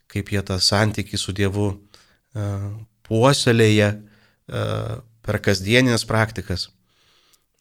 kaip 0.09 0.31
jie 0.33 0.40
tą 0.46 0.57
santykį 0.62 1.20
su 1.20 1.35
Dievu 1.37 1.66
uh, 1.74 2.68
puoselėja 3.05 3.90
uh, 3.98 4.94
per 5.27 5.40
kasdieninės 5.44 6.07
praktikas. 6.09 6.68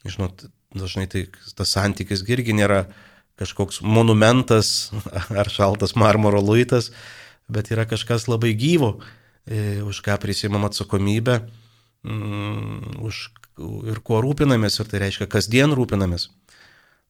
Žinot, 0.08 0.46
dažnai 0.78 1.08
tai 1.12 1.26
tas 1.58 1.74
santykis 1.76 2.24
irgi 2.30 2.56
nėra 2.56 2.86
kažkoks 3.38 3.84
monumentas 3.86 4.90
ar 5.42 5.50
šaltas 5.54 5.96
marmuro 5.96 6.42
luitas, 6.42 6.92
bet 7.48 7.72
yra 7.72 7.86
kažkas 7.90 8.28
labai 8.32 8.56
gyvo, 8.58 8.98
E, 9.48 9.80
už 9.80 10.04
ką 10.04 10.20
prisimam 10.20 10.68
atsakomybę, 10.68 11.48
mm, 12.04 13.00
už, 13.00 13.32
ir 13.88 14.00
kuo 14.04 14.20
rūpinamės, 14.20 14.76
ir 14.84 14.90
tai 14.92 15.00
reiškia 15.00 15.28
kasdien 15.32 15.72
rūpinamės. 15.72 16.28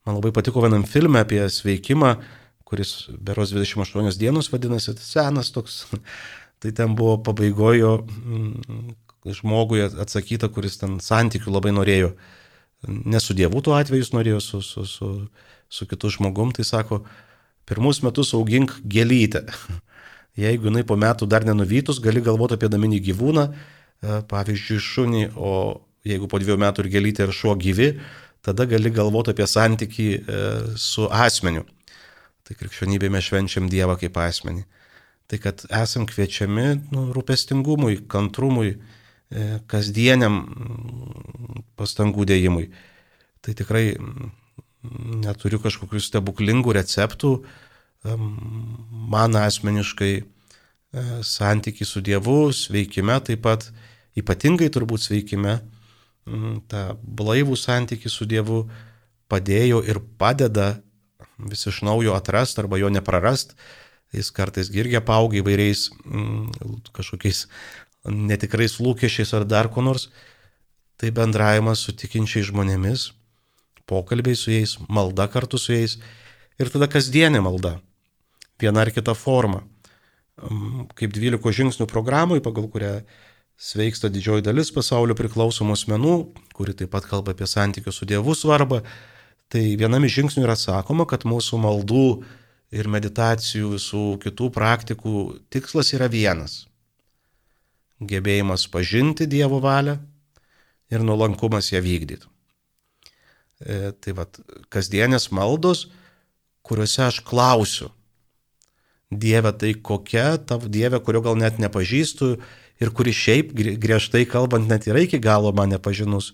Man 0.05 0.19
labai 0.19 0.29
patiko 0.29 0.61
vienam 0.61 0.85
filmė 0.85 1.25
apie 1.25 1.41
sveikimą, 1.49 2.21
kuris 2.61 3.09
beros 3.09 3.55
28 3.57 4.21
dienos 4.21 4.51
vadinasi, 4.53 4.93
senas 5.01 5.49
toks. 5.51 5.87
Tai 6.61 6.71
ten 6.73 6.95
buvo 6.97 7.19
pabaigojo 7.21 7.91
mm, 8.01 8.93
žmogui 9.29 9.83
atsakyta, 9.85 10.49
kuris 10.49 10.79
ten 10.81 10.95
santykių 10.97 11.51
labai 11.53 11.69
norėjo. 11.69 12.15
Ne 12.87 13.21
su 13.21 13.35
Dievu 13.37 13.61
tuo 13.61 13.75
atveju 13.77 14.01
jis 14.01 14.09
norėjo, 14.13 14.39
su, 14.41 14.61
su, 14.65 14.85
su, 14.89 15.09
su 15.69 15.87
kitu 15.87 16.11
žmogum, 16.13 16.53
tai 16.55 16.65
sako, 16.67 17.01
pirmus 17.67 18.01
metus 18.05 18.33
augink 18.37 18.77
gėlytę. 18.87 19.43
Jeigu 20.43 20.69
jinai 20.69 20.85
po 20.87 20.97
metų 20.99 21.27
dar 21.29 21.45
nenuvytus, 21.47 22.01
gali 22.03 22.21
galvoti 22.21 22.57
apie 22.57 22.69
naminį 22.69 23.01
gyvūną, 23.09 23.47
e, 23.49 24.19
pavyzdžiui, 24.29 24.79
šunį, 24.85 25.23
o 25.35 25.53
jeigu 26.07 26.29
po 26.29 26.39
dviejų 26.41 26.59
metų 26.61 26.85
ir 26.85 26.91
gėlytė 26.93 27.25
ir 27.25 27.33
šuo 27.35 27.55
gyvi, 27.59 27.89
tada 28.45 28.67
gali 28.69 28.91
galvoti 28.93 29.33
apie 29.33 29.47
santyki 29.49 30.07
e, 30.17 30.41
su 30.79 31.07
asmeniu. 31.09 31.65
Tai 32.47 32.55
krikščionybėje 32.55 33.11
mes 33.11 33.25
švenčiam 33.27 33.67
Dievą 33.71 33.97
kaip 33.99 34.17
asmenį. 34.23 34.63
Tai 35.27 35.39
kad 35.43 35.65
esam 35.75 36.05
kviečiami 36.07 36.67
nu, 36.93 37.09
rūpestingumui, 37.17 38.05
kantrumui, 38.07 38.77
e, 38.77 39.47
kasdieniam 39.67 40.37
pastangų 41.75 42.29
dėjimui. 42.29 42.69
Tai 43.43 43.57
tikrai 43.57 43.89
neturiu 44.83 45.59
kažkokių 45.63 46.01
stebuklingų 46.01 46.75
receptų, 46.77 47.31
man 48.07 49.35
asmeniškai 49.35 50.11
e, 50.17 50.23
santykiai 51.25 51.87
su 51.87 52.01
Dievu, 52.05 52.53
sveikime 52.53 53.17
taip 53.25 53.41
pat, 53.43 53.67
ypatingai 54.17 54.69
turbūt 54.73 55.07
sveikime, 55.07 55.57
tą 56.69 56.83
blaivų 57.01 57.57
santykiai 57.59 58.11
su 58.11 58.27
Dievu 58.29 58.65
padėjo 59.31 59.81
ir 59.87 59.99
padeda 60.19 60.77
vis 61.37 61.67
iš 61.69 61.81
naujo 61.85 62.15
atrast 62.17 62.59
arba 62.59 62.79
jo 62.79 62.89
neprarast. 62.93 63.55
Jis 64.15 64.31
kartais 64.31 64.69
irgi 64.71 65.01
paaugia 65.03 65.41
įvairiais 65.43 65.89
kažkokiais 66.95 67.45
netikrais 68.07 68.77
lūkesčiais 68.79 69.33
ar 69.35 69.45
dar 69.45 69.69
ko 69.71 69.83
nors. 69.83 70.07
Tai 70.97 71.11
bendravimas 71.13 71.83
su 71.83 71.93
tikinčiais 71.93 72.47
žmonėmis, 72.49 73.11
pokalbiai 73.87 74.35
su 74.35 74.51
jais, 74.51 74.77
malda 74.89 75.27
kartu 75.31 75.59
su 75.59 75.73
jais 75.73 75.97
ir 76.59 76.71
tada 76.73 76.89
kasdienė 76.91 77.41
malda 77.43 77.77
viena 78.59 78.81
ar 78.81 78.91
kita 78.91 79.15
forma. 79.15 79.63
Kaip 80.97 81.13
12 81.13 81.53
žingsnių 81.59 81.87
programai, 81.89 82.41
pagal 82.45 82.67
kurią 82.69 82.93
sveiksta 83.57 84.09
didžioji 84.13 84.45
dalis 84.45 84.69
pasaulio 84.73 85.15
priklausomų 85.17 85.73
asmenų, 85.73 86.15
kuri 86.53 86.75
taip 86.77 86.91
pat 86.93 87.07
kalba 87.09 87.33
apie 87.33 87.47
santykių 87.49 87.93
su 87.93 88.05
Dievu 88.05 88.35
svarbą, 88.37 88.83
tai 89.49 89.63
vienam 89.79 90.05
iš 90.05 90.19
žingsnių 90.19 90.45
yra 90.45 90.57
sakoma, 90.59 91.07
kad 91.09 91.25
mūsų 91.25 91.57
maldų 91.63 92.07
ir 92.77 92.89
meditacijų 92.91 93.73
visų 93.77 94.05
kitų 94.21 94.51
praktikų 94.53 95.25
tikslas 95.49 95.93
yra 95.97 96.09
vienas- 96.11 96.67
gebėjimas 98.11 98.67
pažinti 98.69 99.25
Dievo 99.25 99.59
valią 99.59 99.97
ir 100.91 100.99
nuolankumas 101.01 101.71
ją 101.71 101.81
vykdyti. 101.81 102.27
E, 103.57 103.91
tai 103.97 104.13
vad, 104.17 104.37
kasdienės 104.73 105.31
maldos, 105.33 105.87
kuriuose 106.67 107.07
aš 107.07 107.21
klausiu, 107.25 107.91
Dieve, 109.07 109.53
tai 109.55 109.71
kokia 109.71 110.35
tavo 110.43 110.67
Dieve, 110.67 110.99
kurio 110.99 111.21
gal 111.23 111.37
net 111.39 111.61
nepažįstu 111.63 112.33
ir 112.83 112.89
kuri 112.91 113.13
šiaip 113.15 113.53
griežtai 113.55 114.25
kalbant 114.27 114.67
net 114.67 114.89
yra 114.89 114.99
iki 115.05 115.15
galo 115.23 115.53
mane 115.55 115.79
pažinus, 115.79 116.33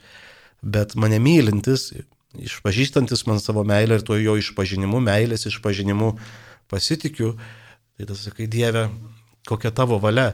bet 0.66 0.96
mane 0.98 1.20
mylintis, 1.22 1.92
išpažįstantis 2.34 3.28
man 3.30 3.38
savo 3.40 3.62
meilę 3.68 4.00
ir 4.00 4.06
tuo 4.08 4.18
jo 4.18 4.34
išpažinimu, 4.42 5.04
meilės 5.06 5.46
išpažinimu 5.52 6.16
pasitikiu, 6.74 7.36
tai 7.94 8.10
tas 8.10 8.26
sakai, 8.26 8.50
Dieve, 8.50 8.88
kokia 9.46 9.70
tavo 9.72 10.02
valia 10.02 10.32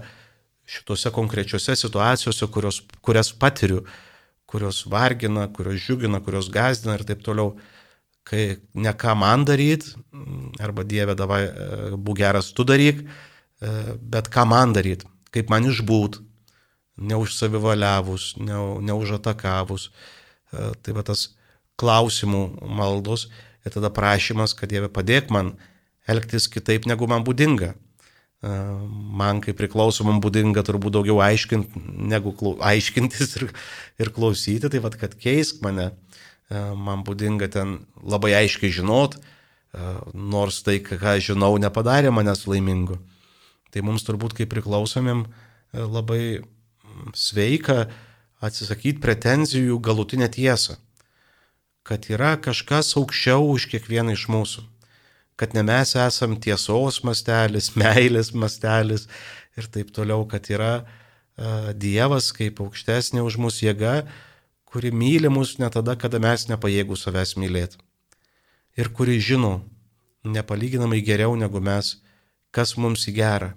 šitose 0.69 1.12
konkrečiose 1.12 1.75
situacijose, 1.75 2.47
kurios, 2.54 2.80
kurias 3.04 3.34
patiriu, 3.36 3.84
kurios 4.49 4.83
vargina, 4.89 5.47
kurios 5.53 5.81
džiugina, 5.83 6.21
kurios 6.25 6.49
gazdina 6.53 6.97
ir 6.97 7.05
taip 7.07 7.21
toliau. 7.25 7.53
Kai 8.29 8.59
ne 8.77 8.91
ką 8.93 9.15
man 9.17 9.45
daryti, 9.47 9.95
arba 10.62 10.83
Dieve 10.85 11.15
davai, 11.17 11.43
e, 11.47 11.91
būk 11.97 12.19
geras, 12.19 12.51
tu 12.53 12.65
daryk, 12.67 13.01
e, 13.01 13.71
bet 14.01 14.29
ką 14.29 14.43
man 14.49 14.75
daryti, 14.75 15.07
kaip 15.33 15.49
man 15.49 15.65
išbūt, 15.69 16.19
neužsavivaliavus, 17.09 18.35
ne, 18.43 18.59
neužatakavus. 18.85 19.89
E, 19.89 20.69
tai 20.83 20.93
va 20.97 21.05
tas 21.07 21.29
klausimų 21.79 22.43
maldos 22.67 23.29
ir 23.65 23.73
tada 23.73 23.89
prašymas, 23.93 24.53
kad 24.53 24.69
Dieve 24.69 24.91
padėk 24.93 25.31
man 25.33 25.55
elgtis 26.09 26.49
kitaip, 26.51 26.85
negu 26.89 27.07
man 27.09 27.25
būdinga. 27.25 27.73
Man 28.39 29.41
kaip 29.43 29.58
priklausomam 29.60 30.21
būdinga 30.23 30.63
turbūt 30.63 30.93
daugiau 30.95 31.17
aiškint, 31.19 31.73
negu 31.75 32.32
aiškintis 32.63 33.36
ir, 33.36 33.49
ir 33.99 34.12
klausyti, 34.15 34.69
tai 34.71 34.80
vad, 34.80 34.95
kad 34.99 35.17
keisk 35.19 35.60
mane, 35.65 35.89
man 36.49 37.04
būdinga 37.04 37.49
ten 37.52 37.82
labai 37.99 38.32
aiškiai 38.39 38.71
žinot, 38.80 39.19
nors 40.15 40.62
tai, 40.63 40.78
ką 40.80 41.17
žinau, 41.19 41.52
nepadarė 41.60 42.15
manęs 42.15 42.45
laimingu. 42.47 43.02
Tai 43.75 43.84
mums 43.86 44.08
turbūt 44.08 44.38
kaip 44.39 44.54
priklausomim 44.56 45.28
labai 45.75 46.39
sveika 47.12 47.89
atsisakyti 48.39 49.04
pretenzijų 49.04 49.82
galutinę 49.84 50.32
tiesą, 50.32 50.80
kad 51.84 52.08
yra 52.08 52.38
kažkas 52.39 52.95
aukščiau 52.95 53.52
už 53.52 53.67
kiekvieną 53.75 54.15
iš 54.15 54.30
mūsų 54.32 54.63
kad 55.39 55.54
ne 55.56 55.63
mes 55.63 55.95
esam 55.95 56.36
tiesos 56.36 56.99
mastelis, 57.08 57.71
meilės 57.80 58.34
mastelis 58.36 59.08
ir 59.58 59.69
taip 59.71 59.93
toliau, 59.95 60.25
kad 60.28 60.49
yra 60.52 60.73
uh, 60.84 61.71
Dievas 61.71 62.34
kaip 62.36 62.60
aukštesnė 62.63 63.23
už 63.23 63.39
mūsų 63.39 63.69
jėga, 63.69 63.95
kuri 64.69 64.91
myli 64.91 65.32
mus 65.32 65.56
ne 65.62 65.69
tada, 65.73 65.95
kada 65.95 66.19
mes 66.21 66.45
nepajėgų 66.52 66.97
savęs 66.99 67.38
mylėti. 67.39 67.80
Ir 68.78 68.91
kuri 68.95 69.17
žino 69.23 69.62
nepalyginamai 70.28 70.99
geriau 71.04 71.34
negu 71.39 71.63
mes, 71.63 71.95
kas 72.52 72.75
mums 72.78 73.08
į 73.10 73.15
gerą, 73.17 73.54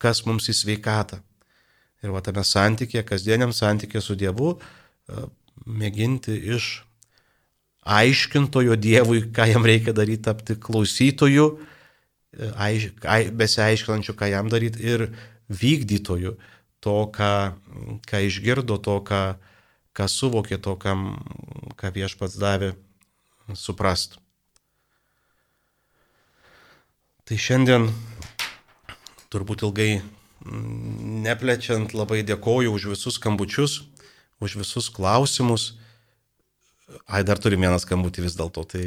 kas 0.00 0.24
mums 0.26 0.48
į 0.50 0.56
sveikatą. 0.56 1.20
Ir 2.00 2.16
va 2.16 2.24
tame 2.24 2.42
santykė, 2.48 3.04
kasdieniam 3.04 3.52
santykė 3.52 4.00
su 4.00 4.16
Dievu, 4.16 4.54
uh, 4.56 5.26
mėginti 5.68 6.32
iš 6.56 6.80
aiškintojo 7.84 8.76
Dievui, 8.76 9.24
ką 9.32 9.48
jam 9.50 9.66
reikia 9.66 9.94
daryti, 9.96 10.24
tapti 10.28 10.56
klausytoju, 10.60 11.46
aiš, 12.54 12.90
ai, 13.04 13.30
besiaiškinančiu, 13.34 14.14
ką 14.16 14.30
jam 14.30 14.50
daryti 14.52 14.84
ir 14.84 15.08
vykdytoju 15.50 16.36
to, 16.80 16.96
ką, 17.12 17.32
ką 18.08 18.22
išgirdo, 18.24 18.78
to, 18.80 19.00
ką, 19.04 19.22
ką 19.96 20.08
suvokė, 20.08 20.60
to, 20.62 20.76
kam, 20.80 21.20
ką 21.76 21.92
viešpats 21.92 22.38
davė 22.40 22.72
suprastų. 23.52 24.20
Tai 27.28 27.36
šiandien 27.38 27.90
turbūt 29.30 29.62
ilgai 29.62 30.00
neplečiant 30.42 31.92
labai 31.94 32.24
dėkoju 32.26 32.72
už 32.74 32.88
visus 32.94 33.20
skambučius, 33.20 33.84
už 34.40 34.56
visus 34.62 34.88
klausimus. 34.90 35.76
Ai, 37.06 37.22
dar 37.26 37.38
turim 37.38 37.62
vieną 37.62 37.78
skambutį 37.82 38.24
vis 38.26 38.36
dėlto, 38.38 38.64
tai 38.66 38.84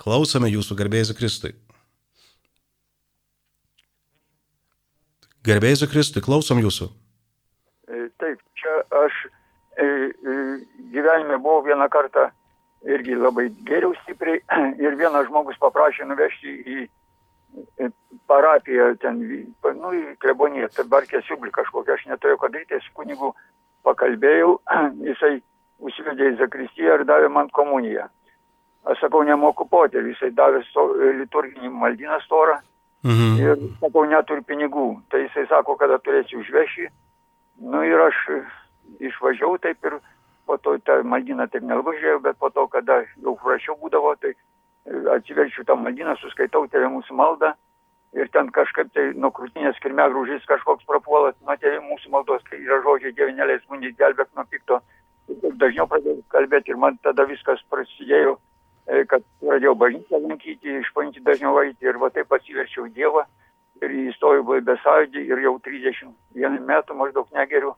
klausome 0.00 0.50
jūsų 0.52 0.76
garbėjus 0.78 1.12
Kristui. 1.16 1.52
Garbėjus 5.46 5.86
Kristui, 5.90 6.22
klausom 6.22 6.60
jūsų. 6.62 6.88
E, 7.88 8.04
taip, 8.22 8.42
čia 8.58 8.74
aš 9.02 9.16
e, 9.24 9.84
e, 9.84 10.34
gyvenime 10.94 11.40
buvau 11.42 11.64
vieną 11.66 11.88
kartą 11.92 12.28
irgi 12.86 13.16
labai 13.18 13.48
geriau 13.66 13.94
stipriai 14.02 14.42
ir 14.84 14.98
vienas 15.00 15.26
žmogus 15.30 15.58
paprašė 15.62 16.06
nuvežti 16.10 16.58
į 16.62 16.88
parapiją 18.30 18.92
ten, 19.02 19.18
nu, 19.76 19.90
į 19.92 20.14
kleboniją, 20.22 20.70
tai 20.72 20.86
barkė 20.88 21.20
siublį 21.26 21.52
kažkokią, 21.52 21.96
aš 21.98 22.06
neturėjau 22.08 22.40
ką 22.40 22.52
daryti, 22.54 22.78
su 22.80 22.94
kunigu 22.96 23.32
pakalbėjau, 23.84 24.54
jisai 25.10 25.40
užsivedė 25.82 26.32
į 26.32 26.38
Zakristiją 26.40 26.98
ir 26.98 27.06
davė 27.08 27.30
man 27.32 27.50
komuniją. 27.54 28.08
Aš 28.90 29.04
sakau, 29.04 29.22
nemoku 29.26 29.66
potėlį, 29.70 30.14
jisai 30.14 30.32
davė 30.34 30.62
sto, 30.66 30.88
liturginį 31.20 31.70
maldyną 31.70 32.18
storą 32.24 32.58
mhm. 33.06 33.36
ir 33.38 33.66
sakau, 33.82 34.06
neturiu 34.10 34.46
pinigų. 34.46 34.86
Tai 35.10 35.22
jisai 35.22 35.46
sako, 35.50 35.76
kada 35.78 36.00
turėsiu 36.02 36.40
užveši. 36.42 36.88
Nu 37.72 37.84
ir 37.86 38.00
aš 38.08 38.18
išvažiavau 39.02 39.60
taip 39.62 39.86
ir 39.86 40.00
po 40.46 40.56
to 40.58 40.74
tą 40.86 41.02
maldyną 41.06 41.46
taip 41.50 41.62
nelgai 41.66 41.94
žiūrėjau, 42.00 42.22
bet 42.24 42.38
po 42.42 42.50
to, 42.50 42.66
kada 42.72 43.02
jau 43.22 43.36
prašiau 43.38 43.78
būdavo, 43.82 44.16
tai 44.22 44.34
atsiverčiu 45.14 45.62
tą 45.66 45.76
maldyną, 45.78 46.16
suskaitau 46.18 46.66
tėvė 46.70 46.90
mūsų 46.96 47.14
maldą 47.14 47.52
ir 48.18 48.28
ten 48.34 48.50
kažkaip 48.52 48.90
tai 48.96 49.04
nuo 49.14 49.30
krūtinės 49.34 49.78
kirmegrūžys 49.84 50.48
kažkoks 50.50 50.88
prapuola, 50.88 51.30
nuo 51.46 51.56
tėvė 51.62 51.78
mūsų 51.86 52.10
maldos, 52.12 52.42
kai 52.48 52.58
yra 52.60 52.80
žodžiai 52.84 53.14
dievinėlės 53.16 53.62
mūnį 53.70 53.94
gelbėk 54.00 54.34
nuo 54.36 54.44
pikto 54.50 54.80
dažniau 55.60 55.86
pradėjau 55.90 56.22
kalbėti 56.32 56.72
ir 56.72 56.80
man 56.80 56.98
tada 57.04 57.26
viskas 57.28 57.62
prasidėjo, 57.70 58.36
e, 58.86 59.04
kad 59.10 59.24
pradėjau 59.40 59.74
bažnyčią 59.78 60.20
lankyti, 60.22 60.78
išpažinti 60.80 61.24
dažniau 61.26 61.60
eiti 61.62 61.88
ir 61.88 61.98
va 62.02 62.10
taip 62.10 62.32
atsiverčiau 62.32 62.88
Dievą 62.88 63.24
ir 63.82 63.96
įstojau 64.08 64.58
į 64.58 64.64
besąjūdį 64.68 65.24
ir 65.30 65.42
jau 65.46 65.56
31 65.64 66.60
metų 66.68 66.98
maždaug 66.98 67.32
negeriu 67.34 67.74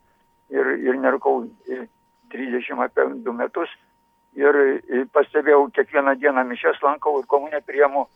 ir, 0.52 0.74
ir 0.84 1.00
nerukau 1.00 1.44
30 2.34 2.84
apie 2.84 3.08
2 3.24 3.38
metus. 3.38 3.70
Ir 4.34 4.56
pastebėjau 5.14 5.68
kiekvieną 5.76 6.16
dieną 6.18 6.42
mišes 6.48 6.80
lankau 6.82 7.20
ir 7.20 7.26
komunę 7.30 7.60
priemu 7.62 8.08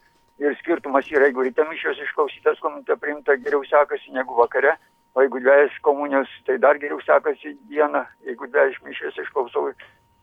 ir 0.42 0.56
skirtumas 0.58 1.06
yra, 1.10 1.28
jeigu 1.28 1.44
ryte 1.46 1.62
mišios 1.68 2.00
išklausytas 2.02 2.58
komunė 2.62 2.96
priimta 2.98 3.36
geriau 3.38 3.62
sekasi 3.66 4.14
negu 4.14 4.34
vakare 4.38 4.74
o 5.14 5.22
jeigu 5.24 5.40
dvejas 5.40 5.74
komunijos, 5.82 6.28
tai 6.46 6.58
dar 6.58 6.78
geriau 6.78 7.00
sekasi 7.04 7.56
dieną, 7.70 8.04
jeigu 8.26 8.48
dvejas 8.50 8.76
mišės 8.84 9.18
išklausau. 9.24 9.72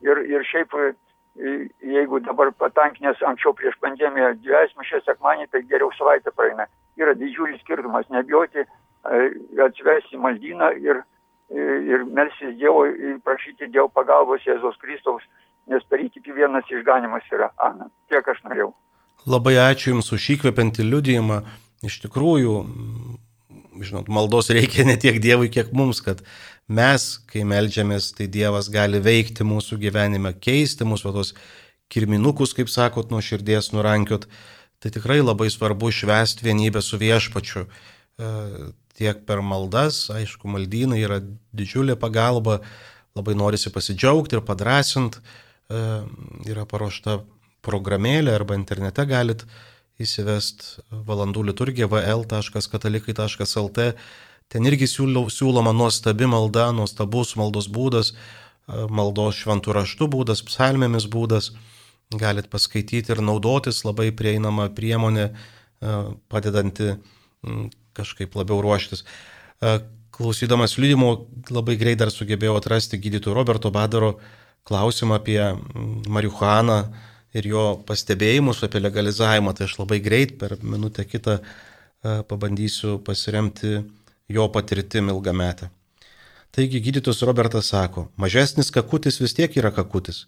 Ir, 0.05 0.21
ir 0.29 0.45
šiaip, 0.47 0.75
jeigu 1.83 2.21
dabar 2.23 2.51
patankinės 2.59 3.23
anksčiau 3.27 3.55
prieš 3.57 3.75
pandemiją 3.83 4.33
dvejas 4.43 4.75
mišės 4.79 5.07
sekmanį, 5.09 5.49
tai 5.51 5.63
geriau 5.69 5.91
savaitę 5.97 6.31
praeina. 6.35 6.67
Yra 6.99 7.15
didžiulis 7.17 7.59
skirtumas, 7.63 8.07
nebijoti 8.13 8.63
atsivesti 9.65 10.17
maldyną 10.17 10.71
ir, 10.81 11.01
ir 11.51 12.05
melsis 12.05 12.55
Dievo, 12.59 12.85
prašyti 13.25 13.69
Dievo 13.73 13.89
pagalbos 13.93 14.45
Jėzos 14.47 14.79
Kristaus, 14.81 15.25
nes 15.69 15.83
per 15.89 16.01
įtikį 16.01 16.39
vienas 16.39 16.71
išganimas 16.71 17.27
yra. 17.33 17.51
Ana, 17.61 17.89
tiek 18.09 18.25
aš 18.27 18.41
norėjau. 18.47 18.71
Labai 19.25 19.55
ačiū 19.57 19.93
Jums 19.93 20.11
už 20.13 20.31
įkvepiantį 20.37 20.85
liudijimą. 20.85 21.43
Iš 21.85 21.99
tikrųjų, 22.05 22.53
žinot, 23.81 24.09
maldos 24.11 24.49
reikia 24.53 24.85
ne 24.87 24.95
tiek 24.99 25.19
Dievui, 25.23 25.49
kiek 25.51 25.71
mums, 25.75 26.01
kad 26.05 26.23
mes, 26.67 27.07
kai 27.29 27.45
melžiamės, 27.47 28.11
tai 28.17 28.27
Dievas 28.31 28.69
gali 28.73 29.01
veikti 29.03 29.45
mūsų 29.47 29.79
gyvenime, 29.81 30.33
keisti 30.39 30.87
mūsų 30.87 31.13
tos 31.15 31.33
kirminukus, 31.91 32.55
kaip 32.57 32.71
sakot, 32.71 33.11
nuo 33.13 33.21
širdies 33.23 33.71
nurankiot. 33.75 34.27
Tai 34.83 34.91
tikrai 34.93 35.21
labai 35.21 35.49
svarbu 35.53 35.91
švęsti 35.93 36.45
vienybę 36.45 36.81
su 36.83 36.99
viešpačiu. 37.01 37.65
E, 37.65 38.31
tiek 38.95 39.21
per 39.27 39.41
maldas, 39.43 40.05
aišku, 40.13 40.49
maldynai 40.51 41.01
yra 41.03 41.21
didžiulė 41.55 41.97
pagalba, 41.99 42.59
labai 43.15 43.35
norisi 43.37 43.71
pasidžiaugti 43.73 44.37
ir 44.37 44.43
padrasinti. 44.45 45.21
E, 45.69 45.85
yra 46.51 46.67
paruošta 46.69 47.21
programėlė 47.65 48.35
arba 48.35 48.57
internete 48.57 49.07
galit 49.09 49.45
įsivest 50.01 50.79
valandų 50.91 51.43
liturgija 51.49 51.87
vl.katalikai.lt. 51.91 53.85
Ten 54.51 54.67
irgi 54.69 54.87
siūloma 54.89 55.73
nuostabi 55.73 56.27
malda, 56.29 56.71
nuostabus 56.75 57.35
maldos 57.39 57.67
būdas, 57.71 58.13
maldos 58.67 59.35
šventų 59.41 59.73
raštų 59.79 60.07
būdas, 60.11 60.43
psalmėmis 60.45 61.07
būdas. 61.11 61.51
Galit 62.13 62.51
paskaityti 62.51 63.11
ir 63.15 63.21
naudotis 63.25 63.81
labai 63.85 64.11
prieinama 64.13 64.69
priemonė, 64.69 65.31
padedanti 66.29 66.95
kažkaip 67.97 68.35
labiau 68.37 68.61
ruoštis. 68.61 69.03
Klausydamas 70.15 70.77
liūdimo 70.79 71.09
labai 71.51 71.75
greit 71.79 71.99
dar 71.99 72.11
sugebėjau 72.13 72.55
atrasti 72.59 72.99
gydytojų 73.01 73.35
Roberto 73.35 73.71
Badaro 73.73 74.19
klausimą 74.65 75.17
apie 75.19 75.41
marihuaną 76.07 76.79
ir 77.35 77.49
jo 77.51 77.63
pastebėjimus 77.87 78.63
apie 78.65 78.81
legalizavimą, 78.83 79.53
tai 79.55 79.67
aš 79.67 79.77
labai 79.81 79.99
greit 80.03 80.37
per 80.39 80.55
minutę 80.63 81.05
kitą 81.07 81.39
e, 81.39 82.21
pabandysiu 82.29 82.99
pasiremti 83.03 83.81
jo 84.31 84.47
patirtim 84.49 85.11
ilgametę. 85.13 85.69
Taigi 86.55 86.79
gydytojas 86.79 87.19
Robertas 87.27 87.67
sako, 87.73 88.07
mažesnis 88.15 88.71
kakutis 88.71 89.19
vis 89.19 89.35
tiek 89.35 89.57
yra 89.59 89.73
kakutis. 89.75 90.23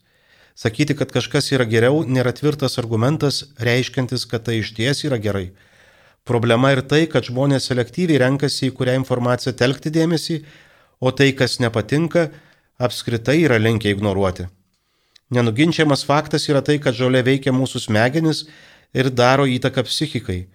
Sakyti, 0.57 0.95
kad 0.97 1.13
kažkas 1.13 1.51
yra 1.53 1.67
geriau, 1.69 2.01
nėra 2.03 2.33
tvirtas 2.35 2.79
argumentas, 2.81 3.43
reiškiantis, 3.61 4.25
kad 4.27 4.43
tai 4.47 4.57
iš 4.59 4.73
ties 4.75 5.05
yra 5.05 5.19
gerai. 5.21 5.51
Problema 6.27 6.73
ir 6.73 6.81
tai, 6.83 7.05
kad 7.07 7.29
žmonės 7.29 7.69
selektyviai 7.69 8.19
renkasi 8.25 8.67
į 8.67 8.73
kurią 8.75 8.97
informaciją 8.99 9.53
telkti 9.55 9.93
dėmesį, 9.93 10.41
o 10.99 11.13
tai, 11.15 11.29
kas 11.37 11.59
nepatinka, 11.63 12.27
apskritai 12.81 13.37
yra 13.45 13.61
linkę 13.61 13.93
ignoruoti. 13.93 14.49
Nenuginčiamas 15.33 16.05
faktas 16.07 16.47
yra 16.47 16.61
tai, 16.63 16.77
kad 16.79 16.95
žolė 16.95 17.23
veikia 17.27 17.51
mūsų 17.51 17.83
smegenis 17.87 18.45
ir 18.95 19.09
daro 19.11 19.47
įtaką 19.49 19.83
psichikai. 19.87 20.45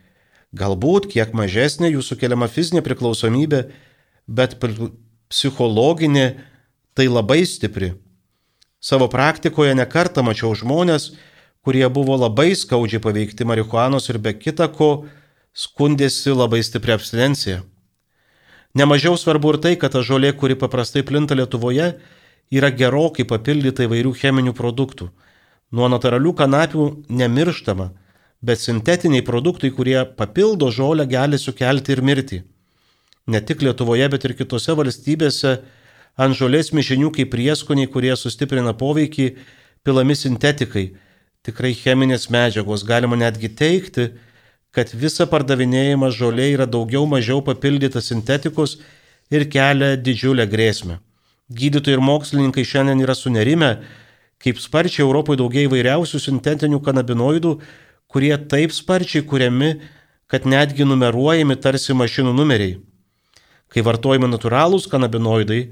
Galbūt 0.56 1.10
kiek 1.12 1.32
mažesnė 1.36 1.92
jų 1.92 2.04
sukeliama 2.04 2.48
fizinė 2.48 2.82
priklausomybė, 2.84 3.66
bet 4.28 4.56
psichologinė 5.32 6.26
tai 6.96 7.08
labai 7.08 7.42
stipri. 7.48 7.92
Savo 8.82 9.08
praktikoje 9.08 9.76
nekartą 9.78 10.24
mačiau 10.26 10.52
žmonės, 10.58 11.12
kurie 11.64 11.84
buvo 11.88 12.16
labai 12.18 12.52
skaudžiai 12.58 13.00
paveikti 13.00 13.46
marihuanos 13.46 14.08
ir 14.10 14.18
be 14.18 14.32
kita 14.34 14.66
ko 14.72 15.06
skundėsi 15.54 16.34
labai 16.34 16.60
stipri 16.64 16.96
abstinencija. 16.96 17.62
Nemažiau 18.74 19.18
svarbu 19.20 19.54
ir 19.54 19.60
tai, 19.60 19.74
kad 19.76 19.92
ta 19.92 20.00
žolė, 20.00 20.32
kuri 20.32 20.56
paprastai 20.56 21.04
plinta 21.04 21.36
Lietuvoje, 21.36 21.92
yra 22.50 22.70
gerokai 22.74 23.26
papildyta 23.28 23.86
įvairių 23.86 24.12
cheminių 24.18 24.54
produktų. 24.56 25.10
Nuo 25.72 25.88
natūralių 25.88 26.32
kanapių 26.36 26.86
nemirštama, 27.08 27.92
bet 28.42 28.60
sintetiniai 28.60 29.22
produktai, 29.24 29.70
kurie 29.70 30.00
papildo 30.16 30.70
žolę, 30.70 31.06
gali 31.08 31.38
sukelti 31.38 31.94
ir 31.94 32.02
mirtį. 32.02 32.42
Ne 33.26 33.40
tik 33.40 33.62
Lietuvoje, 33.62 34.08
bet 34.10 34.24
ir 34.26 34.34
kitose 34.34 34.74
valstybėse 34.74 35.60
ant 36.18 36.36
žolės 36.36 36.72
mišinių 36.74 37.12
kaip 37.14 37.30
prieskoniai, 37.32 37.88
kurie 37.88 38.12
sustiprina 38.18 38.74
poveikį, 38.74 39.28
pilami 39.86 40.16
sintetikai, 40.18 40.90
tikrai 41.46 41.72
cheminės 41.78 42.28
medžiagos. 42.34 42.84
Galima 42.84 43.16
netgi 43.16 43.48
teikti, 43.48 44.10
kad 44.74 44.92
visa 44.92 45.28
pardavinėjama 45.30 46.10
žolė 46.10 46.50
yra 46.56 46.66
daugiau 46.66 47.06
mažiau 47.06 47.40
papildyta 47.44 48.02
sintetikos 48.02 48.80
ir 49.30 49.46
kelia 49.48 49.94
didžiulę 49.96 50.48
grėsmę. 50.50 50.98
Gydytojai 51.52 51.98
ir 51.98 52.04
mokslininkai 52.04 52.64
šiandien 52.66 53.02
yra 53.04 53.16
sunerime, 53.18 53.74
kaip 54.42 54.60
sparčiai 54.60 55.04
Europoje 55.04 55.40
daugiai 55.40 55.68
įvairiausių 55.68 56.20
sintetinių 56.22 56.80
kanabinoidų, 56.84 57.56
kurie 58.12 58.32
taip 58.50 58.74
sparčiai 58.74 59.24
kuriami, 59.28 59.76
kad 60.32 60.48
netgi 60.48 60.86
numeruojami 60.88 61.58
tarsi 61.60 61.94
mašinų 61.96 62.32
numeriai. 62.36 62.78
Kai 63.72 63.84
vartojami 63.84 64.28
natūralūs 64.32 64.88
kanabinoidai, 64.92 65.62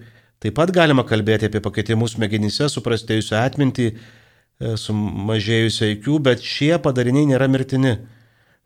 taip 0.41 0.57
pat 0.57 0.73
galima 0.73 1.05
kalbėti 1.09 1.49
apie 1.49 1.61
pakeitimus 1.65 2.17
smegenyse, 2.17 2.69
suprastėjusią 2.73 3.41
atmintį, 3.41 3.91
e, 3.91 4.75
sumažėjusią 4.81 5.91
IQ, 5.97 6.17
bet 6.25 6.45
šie 6.45 6.75
padariniai 6.81 7.29
nėra 7.33 7.49
mirtini. 7.49 7.99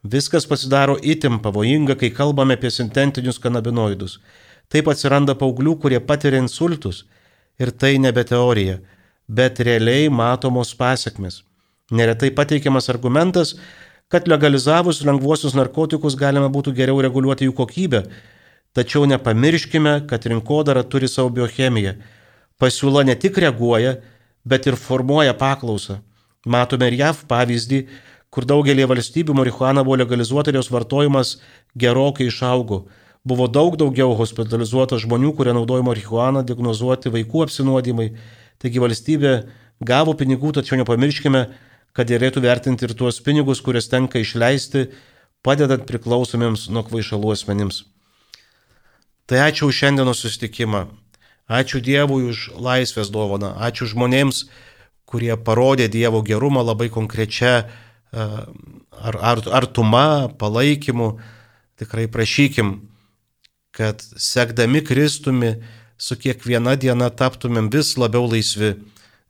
Viskas 0.04 0.46
pasidaro 0.46 0.98
itim 1.02 1.40
pavojinga, 1.42 1.96
kai 1.98 2.10
kalbame 2.14 2.58
apie 2.58 2.70
sintetinius 2.70 3.40
kanabinoidus. 3.42 4.18
Taip 4.74 4.88
atsiranda 4.90 5.36
paauglių, 5.38 5.76
kurie 5.78 6.00
patiria 6.02 6.40
insultus. 6.42 7.04
Ir 7.62 7.70
tai 7.70 7.92
nebe 8.02 8.24
teorija, 8.26 8.80
bet 9.30 9.60
realiai 9.62 10.08
matomos 10.10 10.72
pasiekmes. 10.74 11.44
Neretai 11.94 12.32
pateikiamas 12.34 12.90
argumentas, 12.90 13.54
kad 14.10 14.26
legalizavus 14.26 15.04
lengvuosius 15.06 15.54
narkotikus 15.54 16.16
galima 16.18 16.48
būtų 16.50 16.72
geriau 16.74 16.98
reguliuoti 17.06 17.46
jų 17.46 17.54
kokybę. 17.60 18.00
Tačiau 18.74 19.06
nepamirškime, 19.06 19.92
kad 20.10 20.26
rinkodara 20.26 20.82
turi 20.82 21.06
savo 21.06 21.30
biochemiją. 21.36 21.94
Pasiūla 22.58 23.04
ne 23.06 23.14
tik 23.14 23.38
reaguoja, 23.38 24.00
bet 24.42 24.66
ir 24.66 24.74
formuoja 24.74 25.36
paklausą. 25.38 26.00
Matome 26.50 26.90
ir 26.90 26.98
JAV 26.98 27.22
pavyzdį, 27.30 27.80
kur 28.34 28.42
daugelį 28.42 28.90
valstybių 28.90 29.38
marihuana 29.38 29.86
buvo 29.86 30.00
legalizuota 30.02 30.50
ir 30.50 30.58
jos 30.58 30.72
vartojimas 30.74 31.36
gerokai 31.78 32.26
išaugo. 32.26 32.82
Buvo 33.24 33.46
daug 33.48 33.78
daugiau 33.80 34.12
hospitalizuota 34.18 34.98
žmonių, 35.00 35.30
kurie 35.32 35.54
naudojo 35.56 35.84
marihuaną 35.86 36.42
diagnozuoti 36.44 37.08
vaikų 37.08 37.46
apsinuodimai. 37.46 38.10
Taigi 38.60 38.82
valstybė 38.82 39.32
gavo 39.80 40.12
pinigų, 40.12 40.52
tačiau 40.58 40.76
nepamirškime, 40.82 41.42
kad 41.96 42.10
dėlėtų 42.10 42.42
vertinti 42.44 42.84
ir 42.84 42.92
tuos 42.92 43.22
pinigus, 43.24 43.64
kurias 43.64 43.88
tenka 43.88 44.20
išleisti, 44.20 44.90
padedant 45.40 45.88
priklausomiems 45.88 46.68
nuo 46.68 46.84
kvaišalų 46.84 47.32
asmenims. 47.32 47.86
Tai 49.24 49.40
ačiū 49.46 49.72
už 49.72 49.80
šiandienos 49.80 50.20
susitikimą. 50.20 50.84
Ačiū 51.48 51.80
Dievui 51.80 52.28
už 52.28 52.50
laisvės 52.60 53.08
dovaną. 53.08 53.54
Ačiū 53.56 53.88
žmonėms, 53.88 54.50
kurie 55.08 55.32
parodė 55.40 55.88
Dievo 55.88 56.20
gerumą 56.20 56.60
labai 56.60 56.92
konkrečia 56.92 57.70
ar, 58.12 59.16
ar, 59.16 59.40
artuma, 59.48 60.28
palaikymu. 60.36 61.14
Tikrai 61.80 62.04
prašykim 62.04 62.82
kad 63.74 64.02
sekdami 64.16 64.84
Kristumi 64.86 65.54
su 65.98 66.16
kiekviena 66.20 66.76
diena 66.78 67.10
taptumėm 67.10 67.70
vis 67.74 67.94
labiau 67.98 68.28
laisvi, 68.30 68.74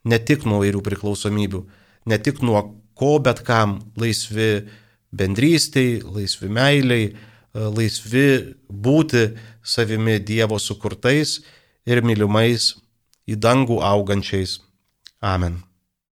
ne 0.05 0.19
tik 0.21 0.45
nuo 0.45 0.61
vairių 0.61 0.81
priklausomybių, 0.85 1.61
ne 2.05 2.19
tik 2.21 2.41
nuo 2.45 2.61
ko 2.97 3.17
bet 3.25 3.41
kam, 3.47 3.79
laisvi 3.97 4.67
bendrystėj, 5.15 6.03
laisvi 6.05 6.49
meiliai, 6.51 7.13
laisvi 7.55 8.55
būti 8.69 9.29
savimi 9.65 10.19
Dievo 10.19 10.59
sukurtais 10.59 11.39
ir 11.87 12.03
mylimais 12.05 12.73
į 13.25 13.39
dangų 13.41 13.79
augančiais. 13.81 14.59
Amen. 15.25 15.64